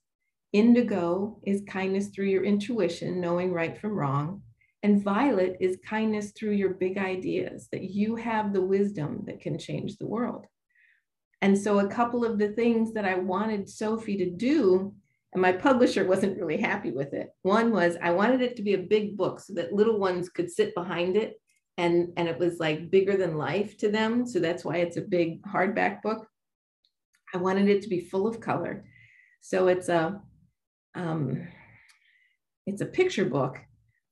[0.53, 4.41] Indigo is kindness through your intuition, knowing right from wrong.
[4.87, 9.59] And violet is kindness through your big ideas, that you have the wisdom that can
[9.59, 10.45] change the world.
[11.41, 14.93] And so, a couple of the things that I wanted Sophie to do,
[15.33, 17.31] and my publisher wasn't really happy with it.
[17.41, 20.49] One was I wanted it to be a big book so that little ones could
[20.49, 21.35] sit behind it
[21.77, 24.25] and, and it was like bigger than life to them.
[24.25, 26.25] So, that's why it's a big hardback book.
[27.33, 28.85] I wanted it to be full of color.
[29.41, 30.21] So, it's a,
[30.95, 31.45] um,
[32.65, 33.59] it's a picture book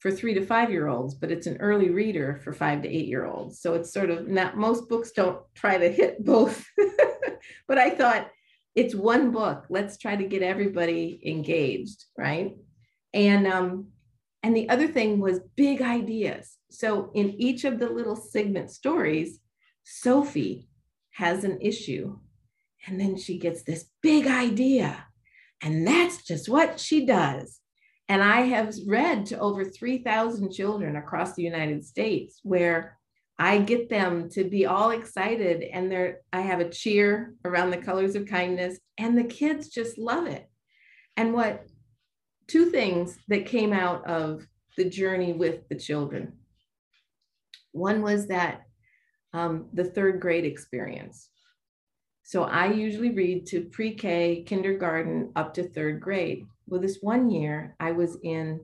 [0.05, 3.07] for three to five year olds, but it's an early reader for five to eight
[3.07, 3.59] year olds.
[3.59, 6.63] So it's sort of not, most books don't try to hit both.
[7.67, 8.29] but I thought
[8.75, 9.65] it's one book.
[9.67, 12.55] Let's try to get everybody engaged, right?
[13.15, 13.87] And um,
[14.43, 16.55] and the other thing was big ideas.
[16.69, 19.39] So in each of the little segment stories,
[19.85, 20.69] Sophie
[21.13, 22.19] has an issue,
[22.85, 25.07] and then she gets this big idea,
[25.63, 27.59] and that's just what she does.
[28.07, 32.97] And I have read to over 3,000 children across the United States where
[33.37, 37.77] I get them to be all excited and they're I have a cheer around the
[37.77, 40.49] colors of kindness and the kids just love it.
[41.17, 41.65] And what
[42.47, 44.45] two things that came out of
[44.77, 46.33] the journey with the children.
[47.71, 48.61] One was that
[49.33, 51.29] um, the third grade experience.
[52.23, 56.45] So I usually read to pre-K, kindergarten, up to third grade.
[56.68, 58.61] Well, this one year I was in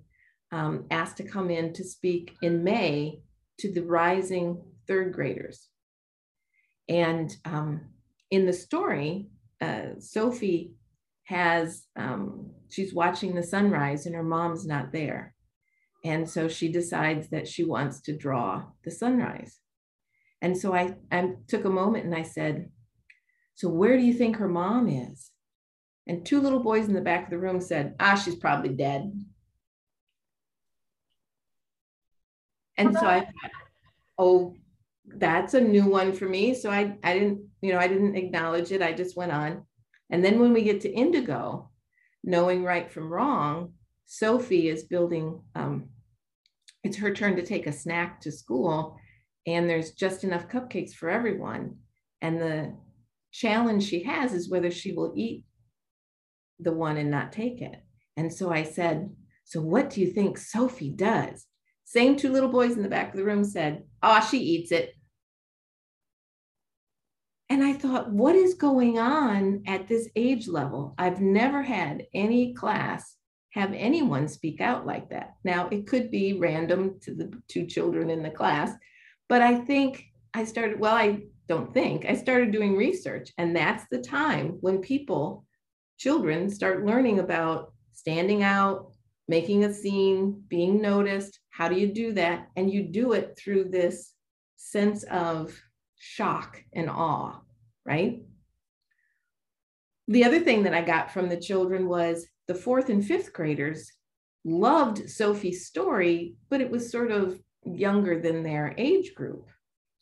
[0.52, 3.22] um, asked to come in to speak in May
[3.60, 5.70] to the rising third graders.
[6.90, 7.82] And um,
[8.32, 9.30] in the story,
[9.62, 10.74] uh, Sophie
[11.26, 15.34] has, um, she's watching the sunrise and her mom's not there.
[16.04, 19.60] And so she decides that she wants to draw the sunrise.
[20.42, 22.72] And so I, I took a moment and I said,
[23.56, 25.31] So where do you think her mom is?
[26.08, 29.12] And two little boys in the back of the room said, Ah, she's probably dead.
[32.78, 33.52] And so I thought,
[34.18, 34.56] oh,
[35.06, 36.56] that's a new one for me.
[36.56, 38.82] So I, I didn't, you know, I didn't acknowledge it.
[38.82, 39.66] I just went on.
[40.10, 41.70] And then when we get to indigo,
[42.24, 43.74] knowing right from wrong,
[44.06, 45.90] Sophie is building, um,
[46.84, 48.98] it's her turn to take a snack to school,
[49.48, 51.78] and there's just enough cupcakes for everyone.
[52.22, 52.76] And the
[53.32, 55.44] challenge she has is whether she will eat
[56.64, 57.84] the one and not take it.
[58.18, 59.10] And so I said,
[59.46, 61.46] So what do you think Sophie does?
[61.86, 64.94] Same two little boys in the back of the room said, Oh, she eats it.
[67.50, 70.96] And I thought, what is going on at this age level?
[70.98, 73.18] I've never had any class
[73.52, 75.36] have anyone speak out like that.
[75.44, 78.72] Now, it could be random to the two children in the class,
[79.28, 83.32] but I think I started, well, I don't think, I started doing research.
[83.38, 85.46] And that's the time when people,
[86.02, 88.92] children, start learning about standing out,
[89.28, 91.40] making a scene, being noticed.
[91.52, 92.48] How do you do that?
[92.56, 94.14] And you do it through this
[94.56, 95.56] sense of
[96.00, 97.40] shock and awe,
[97.86, 98.24] right?
[100.08, 103.92] The other thing that I got from the children was the fourth and fifth graders
[104.44, 109.48] loved Sophie's story, but it was sort of younger than their age group.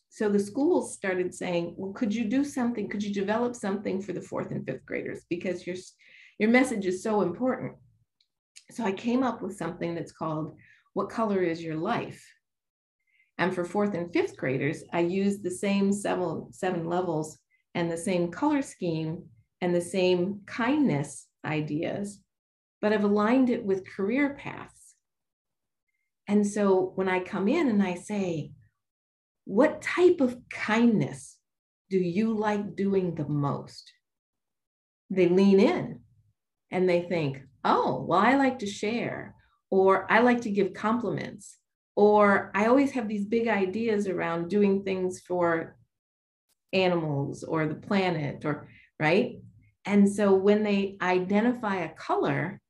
[0.10, 2.89] So the schools started saying, well, could you do something?
[2.89, 5.22] Could you develop something for the fourth and fifth graders?
[5.30, 5.76] Because your,
[6.39, 7.74] your message is so important.
[8.72, 10.55] So I came up with something that's called
[10.93, 12.24] What Color is Your Life?
[13.38, 17.38] And for fourth and fifth graders, I used the same seven, seven levels
[17.74, 19.24] and the same color scheme
[19.62, 22.20] and the same kindness ideas,
[22.82, 24.95] but I've aligned it with career paths.
[26.28, 28.51] And so when I come in and I say,
[29.50, 31.36] What type of kindness
[31.89, 33.91] do you like doing the most?
[35.10, 36.02] They lean in
[36.70, 39.34] and they think, oh, well, I like to share,
[39.72, 41.58] or I like to give compliments,
[41.95, 45.76] or I always have these big ideas around doing things for
[46.72, 48.70] animals or the planet, or
[49.00, 49.39] right.
[49.84, 52.62] And so when they identify a color,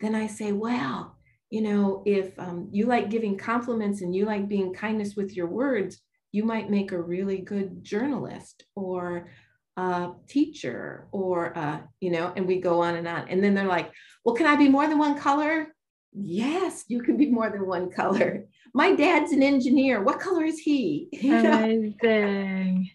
[0.00, 1.18] then I say, well,
[1.50, 5.48] you know, if um, you like giving compliments and you like being kindness with your
[5.48, 6.00] words,
[6.34, 9.30] you might make a really good journalist or
[9.76, 13.28] a teacher or uh, you know and we go on and on.
[13.28, 13.92] And then they're like
[14.24, 15.68] well can i be more than one color?
[16.12, 18.46] Yes you can be more than one color.
[18.74, 20.02] My dad's an engineer.
[20.02, 21.08] What color is he?
[21.22, 22.90] Amazing.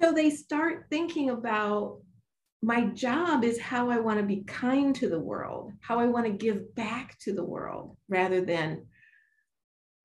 [0.00, 1.98] So they start thinking about
[2.62, 6.24] my job is how i want to be kind to the world how i want
[6.24, 8.86] to give back to the world rather than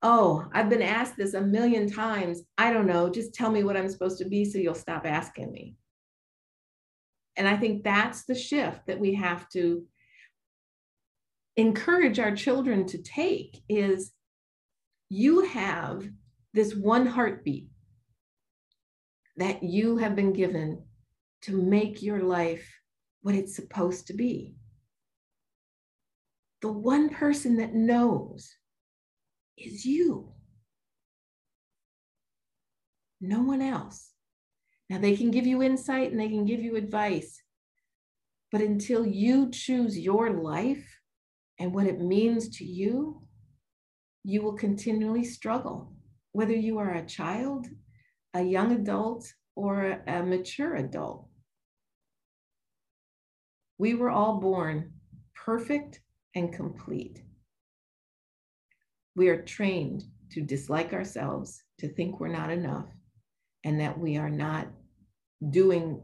[0.01, 2.41] oh i've been asked this a million times.
[2.57, 3.09] I don't know.
[3.09, 5.75] Just tell me what i'm supposed to be so you'll stop asking me.
[7.35, 9.85] And I think that's the shift that we have to
[11.55, 14.11] encourage our children to take is
[15.09, 16.07] you have
[16.53, 17.69] this one heartbeat
[19.37, 20.83] that you have been given
[21.41, 22.67] to make your life
[23.21, 24.53] what it's supposed to be.
[26.61, 28.53] The one person that knows
[29.59, 30.31] is you.
[33.21, 34.11] No one else.
[34.89, 37.41] Now, they can give you insight and they can give you advice.
[38.51, 40.99] But until you choose your life
[41.59, 43.21] and what it means to you,
[44.23, 45.93] you will continually struggle,
[46.31, 47.67] whether you are a child,
[48.33, 51.27] a young adult, or a mature adult.
[53.77, 54.93] We were all born
[55.35, 56.01] perfect
[56.35, 57.23] and complete.
[59.19, 62.85] We are trained to dislike ourselves, to think we're not enough,
[63.65, 64.69] and that we are not
[65.49, 66.01] doing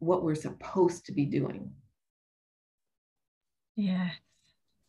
[0.00, 1.70] what we're supposed to be doing.
[3.76, 4.10] Yeah,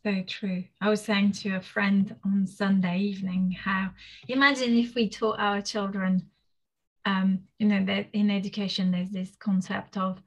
[0.02, 0.64] so true.
[0.82, 3.92] I was saying to a friend on Sunday evening how
[4.28, 6.32] imagine if we taught our children
[7.06, 10.20] um, you know that in education there's this concept of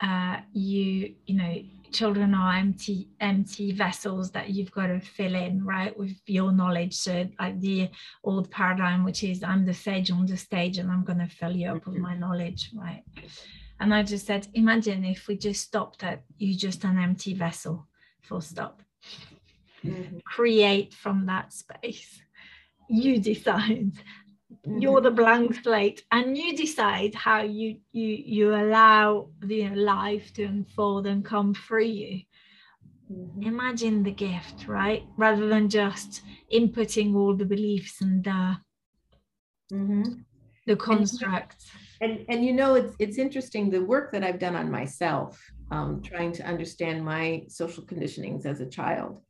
[0.00, 5.64] uh, you you know children are empty empty vessels that you've got to fill in
[5.64, 6.94] right with your knowledge.
[6.94, 7.90] So like the
[8.22, 11.50] old paradigm which is i'm the sage on the stage and i'm going to fill
[11.50, 13.02] you up with my knowledge right?
[13.80, 17.86] And i just said imagine if we just stopped at you just an empty vessel
[18.20, 18.82] full stop.
[19.84, 20.18] Mm-hmm.
[20.26, 22.20] create from that space.
[22.88, 23.92] You decide.
[23.92, 24.29] mm-hmm.
[24.66, 30.44] You're the blank slate and you decide how you you you allow the life to
[30.44, 32.20] unfold and come through you.
[33.10, 33.42] Mm-hmm.
[33.42, 35.02] imagine the gift right?
[35.16, 36.22] Rather than just
[36.54, 38.54] inputting all the beliefs and uh,
[39.72, 40.02] mm-hmm.
[40.66, 41.70] the constructs.
[42.00, 45.40] and, and and you know it's it's interesting the work that i've done on myself
[45.72, 49.22] um, trying to understand my social conditionings as a child.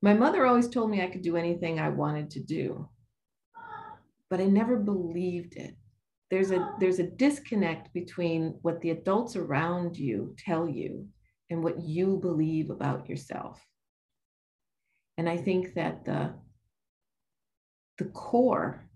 [0.00, 2.88] My mother always told me i could do anything i wanted to do
[4.30, 5.76] but I never believed it.
[6.30, 11.06] There's a there's a disconnect between what the adults around you tell you
[11.50, 13.64] and what you believe about yourself.
[15.16, 16.34] And I think that the
[17.98, 18.88] the core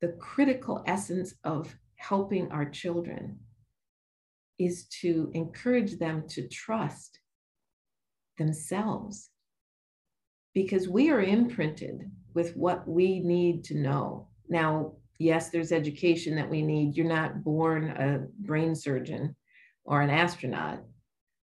[0.00, 3.38] the critical essence of helping our children
[4.58, 7.20] is to encourage them to trust
[8.36, 9.30] themselves
[10.54, 14.28] because we are imprinted with what we need to know.
[14.48, 16.96] Now, yes, there's education that we need.
[16.96, 19.36] You're not born a brain surgeon
[19.84, 20.80] or an astronaut,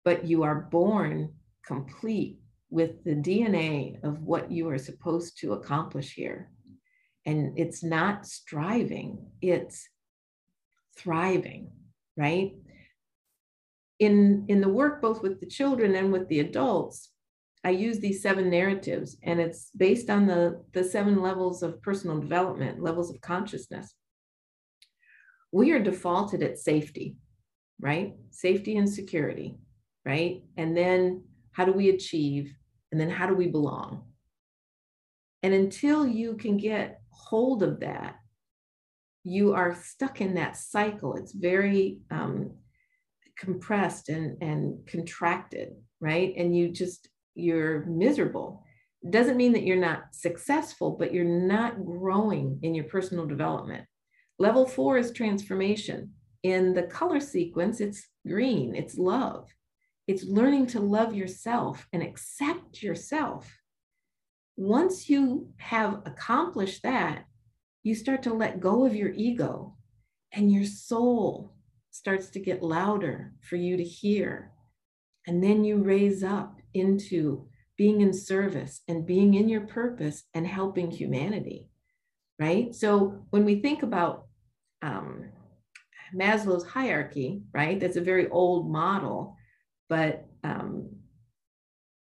[0.05, 1.33] but you are born
[1.65, 2.39] complete
[2.71, 6.51] with the DNA of what you are supposed to accomplish here.
[7.25, 9.89] And it's not striving, it's
[10.99, 11.71] thriving,
[12.17, 12.53] right?
[14.01, 17.11] In, in the work, both with the children and with the adults,
[17.65, 22.19] I use these seven narratives, and it's based on the, the seven levels of personal
[22.19, 23.95] development, levels of consciousness.
[25.53, 27.17] We are defaulted at safety,
[27.81, 28.15] right?
[28.31, 29.59] Safety and security,
[30.05, 30.43] right?
[30.57, 32.53] And then how do we achieve?
[32.91, 34.03] And then how do we belong?
[35.43, 38.17] And until you can get hold of that,
[39.25, 41.15] you are stuck in that cycle.
[41.15, 42.55] It's very um,
[43.39, 46.35] compressed and, and contracted, right?
[46.37, 48.65] And you just you're miserable.
[49.09, 53.85] Doesn't mean that you're not successful, but you're not growing in your personal development.
[54.39, 56.13] Level four is transformation.
[56.43, 59.49] In the color sequence, it's green, it's love.
[60.09, 63.53] It's learning to love yourself and accept yourself.
[64.57, 67.25] Once you have accomplished that,
[67.83, 69.77] you start to let go of your ego
[70.33, 71.55] and your soul
[71.91, 74.53] starts to get louder for you to hear.
[75.27, 77.47] And then you raise up into
[77.79, 81.69] being in service and being in your purpose and helping humanity,
[82.39, 82.75] right?
[82.75, 84.27] So when we think about
[84.83, 85.31] um,
[86.15, 89.37] Maslow's hierarchy, right, that's a very old model,
[89.89, 90.91] but um,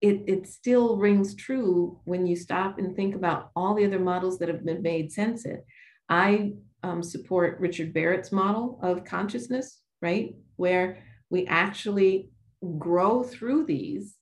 [0.01, 4.37] it, it still rings true when you stop and think about all the other models
[4.39, 5.65] that have been made since it.
[6.09, 6.53] I
[6.83, 12.29] um, support Richard Barrett's model of consciousness, right, where we actually
[12.77, 14.15] grow through these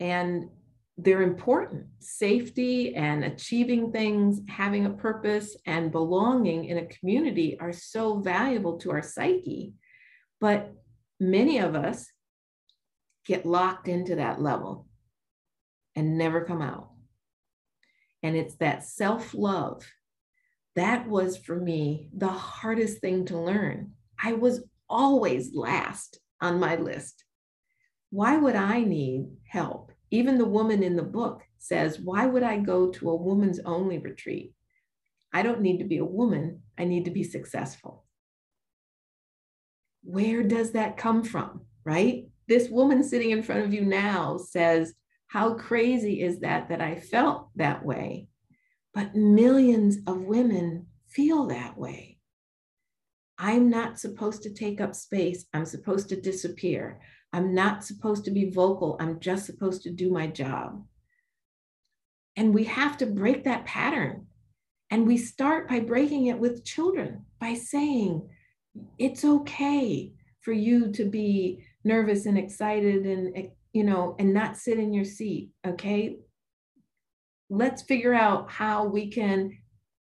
[0.00, 0.48] and
[0.96, 1.86] they're important.
[1.98, 8.78] Safety and achieving things, having a purpose, and belonging in a community are so valuable
[8.78, 9.74] to our psyche.
[10.40, 10.72] But
[11.18, 12.06] many of us
[13.26, 14.86] get locked into that level
[15.96, 16.90] and never come out.
[18.22, 19.82] And it's that self love.
[20.76, 23.92] That was for me the hardest thing to learn.
[24.22, 27.24] I was always last on my list.
[28.10, 29.83] Why would I need help?
[30.14, 33.98] Even the woman in the book says, Why would I go to a woman's only
[33.98, 34.54] retreat?
[35.32, 38.04] I don't need to be a woman, I need to be successful.
[40.04, 42.28] Where does that come from, right?
[42.46, 44.94] This woman sitting in front of you now says,
[45.26, 48.28] How crazy is that that I felt that way?
[48.92, 52.18] But millions of women feel that way.
[53.36, 55.46] I'm not supposed to take up space.
[55.52, 57.00] I'm supposed to disappear.
[57.34, 58.96] I'm not supposed to be vocal.
[59.00, 60.84] I'm just supposed to do my job.
[62.36, 64.28] And we have to break that pattern.
[64.88, 68.28] And we start by breaking it with children by saying,
[69.00, 70.12] it's okay
[70.42, 75.04] for you to be nervous and excited and, you know, and not sit in your
[75.04, 75.50] seat.
[75.66, 76.18] Okay.
[77.50, 79.58] Let's figure out how we can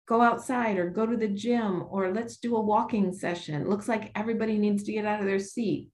[0.07, 3.69] go outside or go to the gym or let's do a walking session.
[3.69, 5.89] Looks like everybody needs to get out of their seat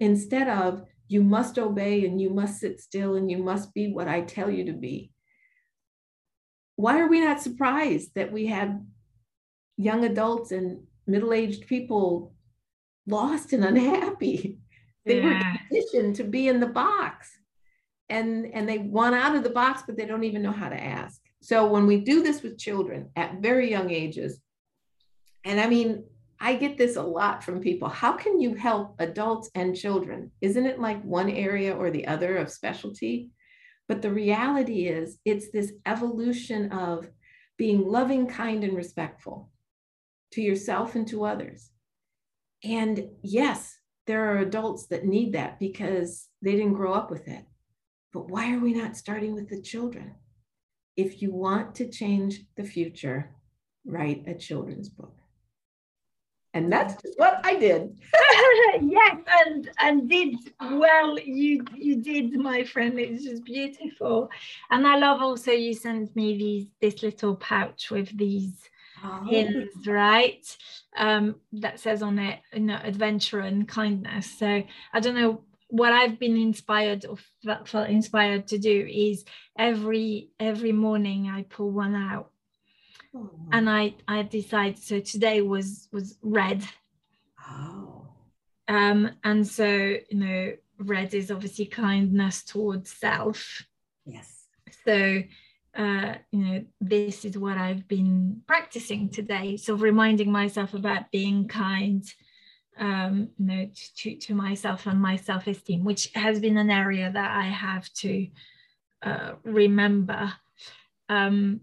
[0.00, 4.08] instead of you must obey and you must sit still and you must be what
[4.08, 5.12] I tell you to be.
[6.76, 8.86] Why are we not surprised that we had
[9.76, 12.32] young adults and middle-aged people
[13.06, 14.58] lost and unhappy
[15.06, 15.24] they yeah.
[15.24, 17.30] were conditioned to be in the box
[18.08, 20.80] and and they want out of the box but they don't even know how to
[20.80, 24.38] ask so when we do this with children at very young ages
[25.44, 26.04] and i mean
[26.40, 27.88] i get this a lot from people.
[27.88, 30.30] How can you help adults and children?
[30.40, 33.30] Isn't it like one area or the other of specialty?
[33.88, 37.10] But the reality is it's this evolution of
[37.56, 39.50] being loving kind and respectful
[40.32, 41.70] to yourself and to others.
[42.64, 43.80] And yes
[44.10, 47.44] there are adults that need that because they didn't grow up with it.
[48.12, 50.16] But why are we not starting with the children?
[50.96, 53.30] If you want to change the future,
[53.84, 55.19] write a children's book.
[56.52, 57.96] And that's what I did.
[58.82, 61.18] yes, and and did well.
[61.18, 62.98] You you did, my friend.
[62.98, 64.28] It's just beautiful,
[64.70, 68.68] and I love also you sent me these this little pouch with these
[69.04, 69.26] oh.
[69.28, 70.44] pins, right?
[70.96, 74.38] Um, that says on it, you know, adventure and kindness.
[74.38, 77.20] So I don't know what I've been inspired of
[77.64, 79.24] felt inspired to do is
[79.56, 82.29] every every morning I pull one out.
[83.14, 83.30] Oh.
[83.52, 86.64] And I I decide so today was was red.
[87.48, 88.08] Oh.
[88.68, 93.66] Um and so you know red is obviously kindness towards self.
[94.06, 94.46] Yes.
[94.84, 95.22] So
[95.76, 99.56] uh, you know, this is what I've been practicing today.
[99.56, 102.04] So reminding myself about being kind,
[102.78, 107.30] um, you know, to, to myself and my self-esteem, which has been an area that
[107.30, 108.26] I have to
[109.02, 110.32] uh, remember.
[111.08, 111.60] Um,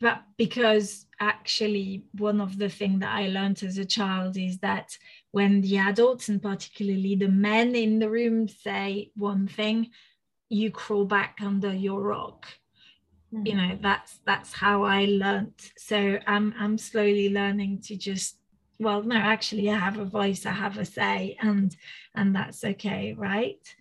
[0.00, 4.96] but because actually one of the things that I learned as a child is that
[5.30, 9.90] when the adults and particularly the men in the room say one thing,
[10.48, 12.46] you crawl back under your rock.
[13.32, 13.46] Mm-hmm.
[13.46, 15.54] You know, that's that's how I learned.
[15.76, 18.38] So I'm I'm slowly learning to just
[18.78, 21.76] well no actually i have a voice i have a say and
[22.14, 23.74] and that's okay right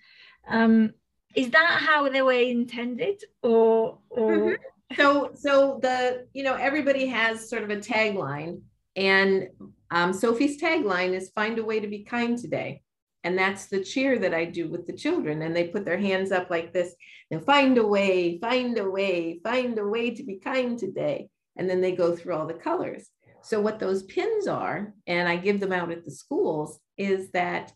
[0.47, 0.91] um
[1.35, 4.63] is that how they were intended or or mm-hmm.
[4.95, 8.61] So so the you know everybody has sort of a tagline
[8.95, 9.49] and
[9.91, 12.81] um, sophie's tagline is find a way to be kind today
[13.23, 16.31] and that's the cheer that i do with the children and they put their hands
[16.31, 16.95] up like this
[17.31, 21.69] and find a way find a way find a way to be kind today and
[21.69, 23.09] then they go through all the colors
[23.47, 27.71] so, what those pins are, and I give them out at the schools, is that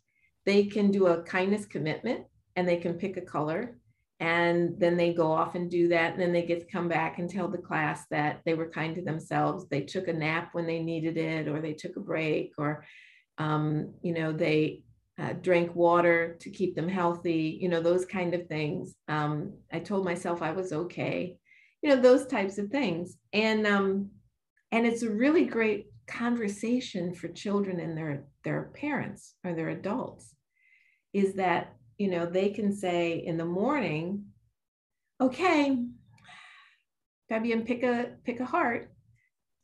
[0.46, 2.26] they can do a kindness commitment
[2.58, 3.80] and they can pick a color.
[4.22, 6.14] And then they go off and do that.
[6.14, 8.96] And then they get to come back and tell the class that they were kind
[8.96, 9.68] to themselves.
[9.68, 12.86] They took a nap when they needed it, or they took a break, or,
[13.40, 14.84] um, you know, they
[15.20, 18.96] uh, drank water to keep them healthy, you know, those kind of things.
[19.08, 21.38] Um, I told myself I was okay,
[21.82, 23.18] you know, those types of things.
[23.34, 24.12] And um,
[24.72, 30.36] and it's a really great conversation for children and their their parents or their adults
[31.14, 34.26] is that you know they can say in the morning
[35.20, 35.78] okay
[37.32, 38.92] Fabienne pick a pick a heart.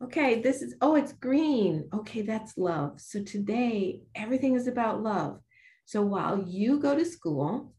[0.01, 1.89] Okay this is oh it's green.
[1.93, 3.01] Okay that's love.
[3.01, 5.41] So today everything is about love.
[5.85, 7.73] So while you go to school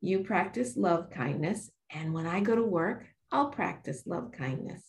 [0.00, 4.82] you practice love kindness and when i go to work i'll practice love kindness.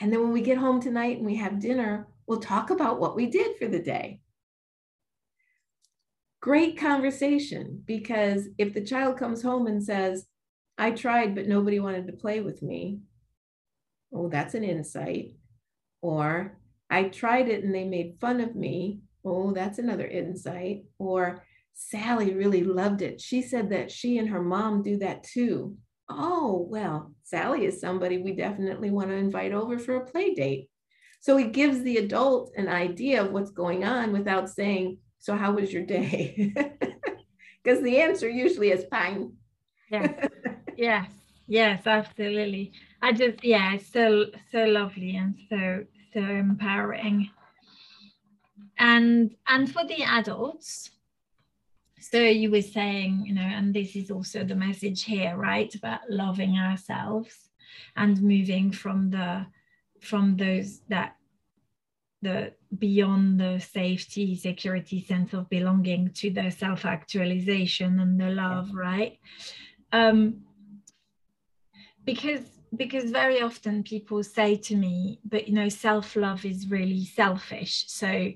[0.00, 3.16] And then when we get home tonight and we have dinner, we'll talk about what
[3.16, 4.20] we did for the day.
[6.40, 10.26] Great conversation because if the child comes home and says,
[10.78, 13.00] I tried, but nobody wanted to play with me,
[14.14, 15.34] oh, that's an insight.
[16.00, 19.00] Or I tried it and they made fun of me.
[19.24, 20.84] Oh, that's another insight.
[20.98, 23.20] Or Sally really loved it.
[23.20, 25.76] She said that she and her mom do that too
[26.10, 30.68] oh, well, Sally is somebody we definitely want to invite over for a play date.
[31.20, 35.52] So it gives the adult an idea of what's going on without saying, so how
[35.52, 36.52] was your day?
[37.62, 39.32] Because the answer usually is fine.
[39.90, 40.26] yeah.
[40.76, 41.10] yes.
[41.46, 42.72] Yes, absolutely.
[43.02, 47.28] I just yeah, so so lovely and so so empowering.
[48.78, 50.90] And and for the adults,
[52.00, 56.08] so you were saying you know and this is also the message here right about
[56.08, 57.50] loving ourselves
[57.96, 59.44] and moving from the
[60.00, 61.16] from those that
[62.22, 69.18] the beyond the safety security sense of belonging to the self-actualization and the love right?
[69.92, 70.42] Um
[72.04, 72.44] because
[72.76, 77.84] because very often people say to me but you know self-love is really selfish.
[77.88, 78.32] So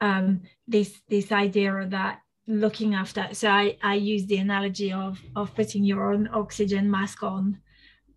[0.00, 5.20] um this this idea of that looking after so i i use the analogy of
[5.36, 7.60] of putting your own oxygen mask on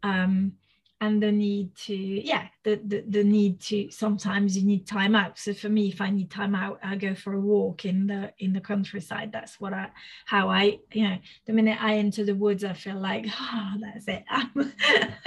[0.03, 0.53] um,
[1.02, 5.38] and the need to yeah the, the the need to sometimes you need time out.
[5.38, 8.32] So for me if i need time out i go for a walk in the
[8.38, 9.32] in the countryside.
[9.32, 9.89] That's what i
[10.26, 14.08] how i you know the minute i enter the woods i feel like oh that's
[14.08, 14.24] it.
[14.30, 14.74] I'm,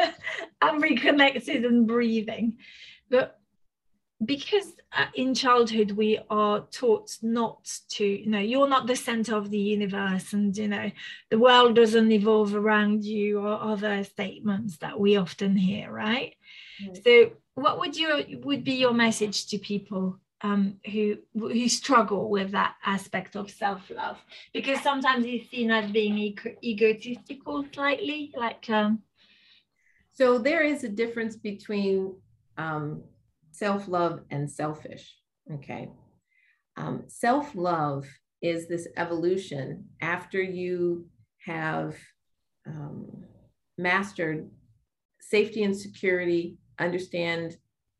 [0.63, 2.57] I'm reconnected and breathing.
[3.11, 3.39] But
[4.25, 9.35] because uh, in childhood we are taught not to you know you're not the center
[9.37, 10.91] of the universe and you know
[11.31, 16.35] the world doesn't evolve around you or other statements that we often hear right
[16.83, 16.95] mm-hmm.
[17.05, 22.51] so what would you would be your message to people um, who who struggle with
[22.51, 24.19] that aspect of self-love
[24.53, 29.03] because sometimes it's seen as being ego- egotistical slightly like um
[30.13, 32.15] so there is a difference between
[32.57, 33.03] um,
[33.55, 35.17] self love and selfish.
[35.53, 35.91] Okay.
[36.77, 38.07] Um, self love
[38.43, 41.07] is this evolution after you
[41.47, 41.97] have
[42.67, 43.25] um,
[43.79, 44.51] mastered
[45.21, 47.57] safety and security, understand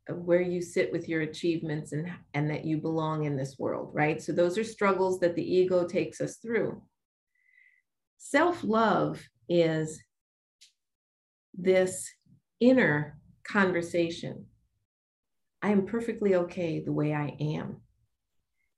[0.09, 4.21] where you sit with your achievements and, and that you belong in this world, right?
[4.21, 6.83] So those are struggles that the ego takes us through.
[8.19, 10.03] Self love is
[11.57, 12.11] this
[12.61, 14.47] inner conversation
[15.65, 17.79] I am perfectly okay the way I am.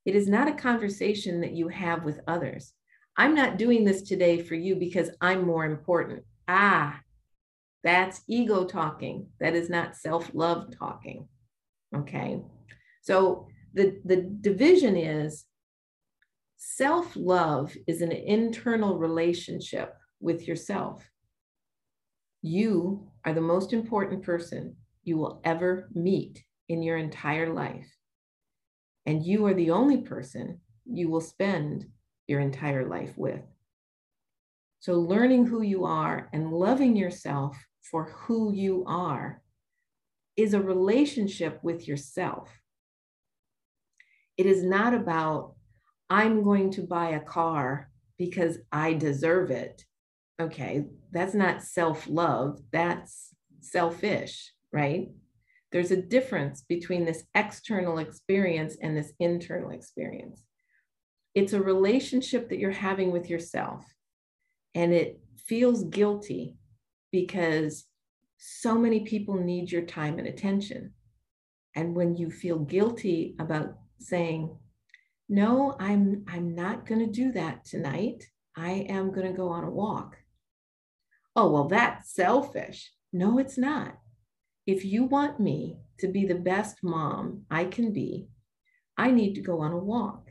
[0.05, 2.75] It is not a conversation that you have with others.
[3.17, 6.23] I'm not doing this today for you because I'm more important.
[6.47, 7.01] Ah,
[7.83, 9.27] that's ego talking.
[9.41, 11.27] That is not self love talking.
[11.93, 12.41] Okay.
[13.03, 15.45] So the, the division is
[16.57, 21.05] self love is an internal relationship with yourself.
[22.43, 27.89] You are the most important person you will ever meet in your entire life.
[29.05, 31.87] And you are the only person you will spend
[32.27, 33.43] your entire life with.
[34.81, 39.43] So, learning who you are and loving yourself for who you are
[40.37, 42.51] is a relationship with yourself.
[44.37, 45.55] It is not about,
[46.11, 49.85] I'm going to buy a car because I deserve it.
[50.41, 55.09] Okay, that's not self love, that's selfish, right?
[55.77, 60.43] There's a difference between this external experience and this internal experience.
[61.35, 63.85] It's a relationship that you're having with yourself,
[64.75, 66.57] and it feels guilty
[67.13, 67.85] because
[68.39, 70.95] so many people need your time and attention.
[71.75, 74.57] And when you feel guilty about saying,
[75.29, 78.25] no, I'm I'm not going to do that tonight.
[78.57, 80.17] I am going to go on a walk.
[81.37, 82.95] Oh, well, that's selfish.
[83.13, 83.99] No, it's not
[84.67, 88.29] if you want me to be the best mom I can be,
[88.97, 90.29] I need to go on a walk.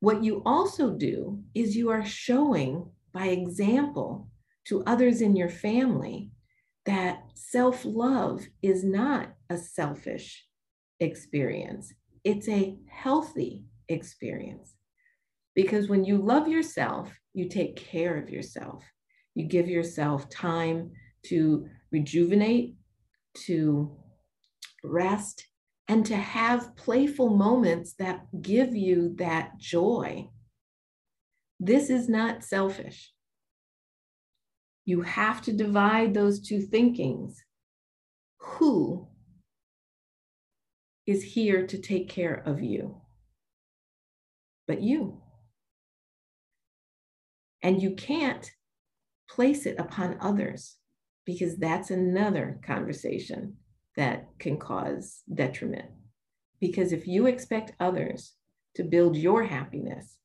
[0.00, 4.28] What you also do is you are showing by example
[4.66, 6.30] to others in your family
[6.86, 10.44] that self love is not a selfish
[11.00, 11.92] experience,
[12.24, 14.74] it's a healthy experience.
[15.54, 18.84] Because when you love yourself, you take care of yourself.
[19.34, 20.90] You give yourself time
[21.26, 22.74] to rejuvenate,
[23.34, 23.96] to
[24.82, 25.46] rest,
[25.88, 30.28] and to have playful moments that give you that joy.
[31.60, 33.12] This is not selfish.
[34.84, 37.42] You have to divide those two thinkings.
[38.38, 39.08] Who
[41.06, 43.00] is here to take care of you?
[44.66, 45.20] But you.
[47.62, 48.50] And you can't
[49.28, 50.76] place it upon others
[51.24, 53.56] because that's another conversation
[53.96, 55.90] that can cause detriment.
[56.60, 58.34] Because if you expect others
[58.76, 60.16] to build your happiness,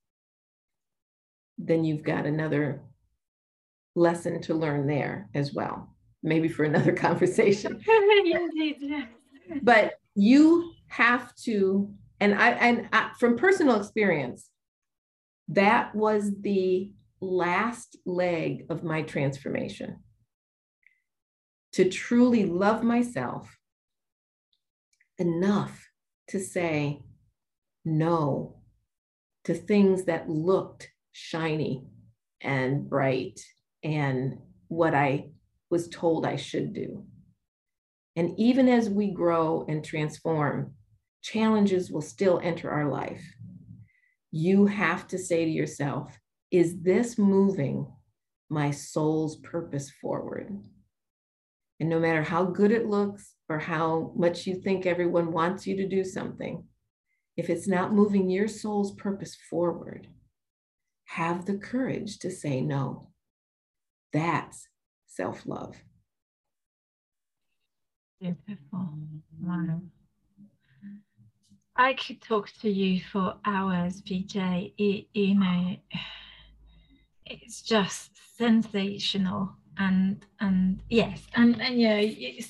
[1.58, 2.82] then you've got another
[3.96, 7.82] lesson to learn there as well, maybe for another conversation.
[9.62, 14.50] but you have to, and I, and I, from personal experience,
[15.50, 19.98] that was the last leg of my transformation
[21.74, 23.58] to truly love myself
[25.18, 25.90] enough
[26.28, 27.02] to say
[27.86, 28.58] no
[29.46, 31.88] to things that looked shiny
[32.42, 33.40] and bright
[33.84, 34.38] and
[34.68, 35.30] what I
[35.70, 37.06] was told I should do.
[38.16, 40.74] And even as we grow and transform,
[41.22, 43.24] challenges will still enter our life.
[44.32, 46.20] You have to say to yourself,
[46.52, 47.88] is this moving
[48.50, 50.58] my soul's purpose forward?
[51.80, 55.78] And no matter how good it looks or how much you think everyone wants you
[55.78, 56.64] to do something,
[57.36, 60.08] if it's not moving your soul's purpose forward,
[61.06, 63.10] have the courage to say no.
[64.12, 64.68] That's
[65.06, 65.76] self love.
[68.20, 68.90] Beautiful.
[71.76, 74.74] I could talk to you for hours, PJ.
[75.14, 75.78] You know,
[77.28, 82.02] it's just sensational and and yes and and yeah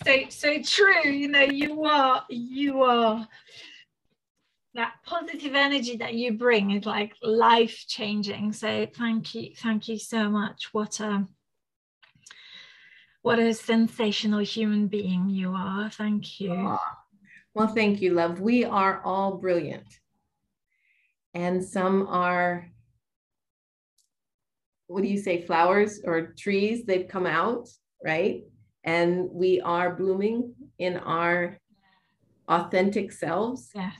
[0.05, 3.27] so so true you know you are you are
[4.77, 9.97] that positive energy that you bring is like life changing so thank you thank you
[9.97, 10.69] so much.
[10.71, 11.25] What a
[13.23, 15.89] what a sensational human being you are.
[15.89, 16.77] Thank you.
[17.55, 18.39] Well thank you love.
[18.39, 19.99] We are all brilliant.
[21.33, 22.67] And some are
[24.87, 27.67] what do you say, flowers or trees, they've come out,
[28.03, 28.43] right?
[28.83, 31.57] And we are blooming in our
[32.47, 33.69] authentic selves.
[33.75, 33.93] Yes.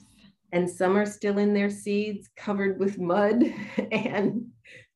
[0.54, 3.44] And some are still in their seeds, covered with mud
[3.92, 4.48] and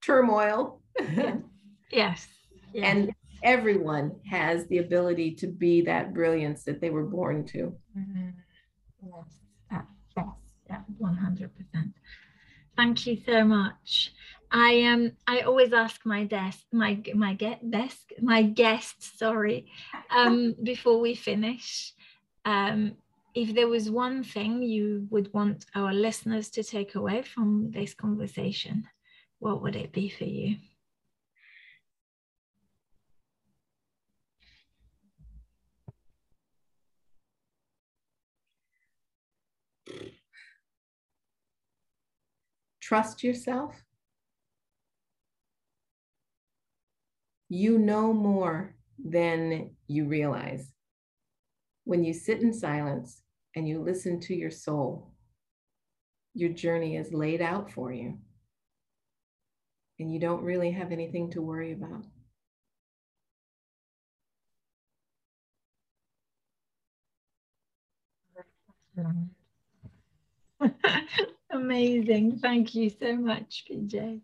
[0.01, 0.81] turmoil.
[0.97, 1.37] Yes.
[1.91, 2.27] yes.
[2.73, 2.85] yes.
[2.85, 3.11] And
[3.43, 7.75] everyone has the ability to be that brilliance that they were born to.
[7.97, 8.29] Mm-hmm.
[9.03, 9.85] Yes.
[10.15, 10.25] Yes.
[10.69, 10.81] Yeah.
[11.01, 11.49] 100%.
[12.77, 14.13] Thank you so much.
[14.51, 19.71] I um I always ask my desk my my get desk my guests sorry
[20.09, 21.93] um before we finish
[22.45, 22.93] um
[23.33, 27.93] if there was one thing you would want our listeners to take away from this
[27.93, 28.87] conversation
[29.39, 30.57] what would it be for you?
[42.81, 43.81] Trust yourself
[47.51, 50.71] you know more than you realize.
[51.83, 53.23] When you sit in silence
[53.57, 55.11] and you listen to your soul,
[56.33, 58.17] your journey is laid out for you.
[59.99, 62.05] And you don't really have anything to worry about.
[71.51, 72.39] Amazing.
[72.39, 74.21] Thank you so much, PJ.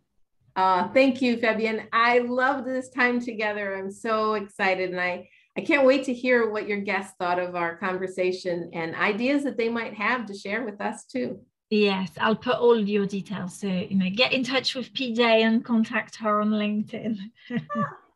[0.58, 1.86] Uh, thank you, Fabienne.
[1.94, 3.78] I loved this time together.
[3.78, 7.56] I'm so excited, and I I can't wait to hear what your guests thought of
[7.56, 11.40] our conversation and ideas that they might have to share with us too.
[11.70, 13.60] Yes, I'll put all your details.
[13.60, 17.18] So you know, get in touch with PJ and contact her on LinkedIn.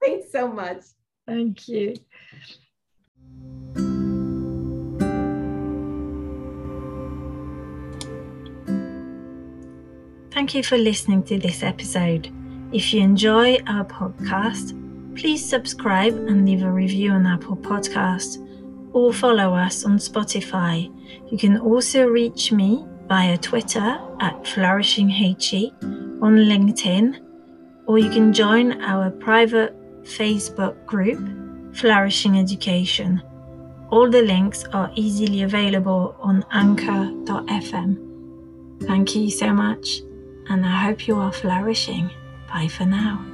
[0.02, 0.82] Thanks so much.
[1.28, 1.96] Thank you.
[10.42, 12.28] Thank you for listening to this episode.
[12.74, 14.74] If you enjoy our podcast,
[15.16, 18.39] please subscribe and leave a review on Apple Podcast
[18.92, 20.92] or follow us on Spotify.
[21.30, 27.20] You can also reach me via Twitter at FlourishingHE, on LinkedIn,
[27.86, 31.22] or you can join our private Facebook group,
[31.76, 33.22] Flourishing Education.
[33.92, 38.08] All the links are easily available on anchor.fm.
[38.88, 40.02] Thank you so much
[40.52, 42.12] and I hope you are flourishing.
[42.49, 43.31] Bye for now.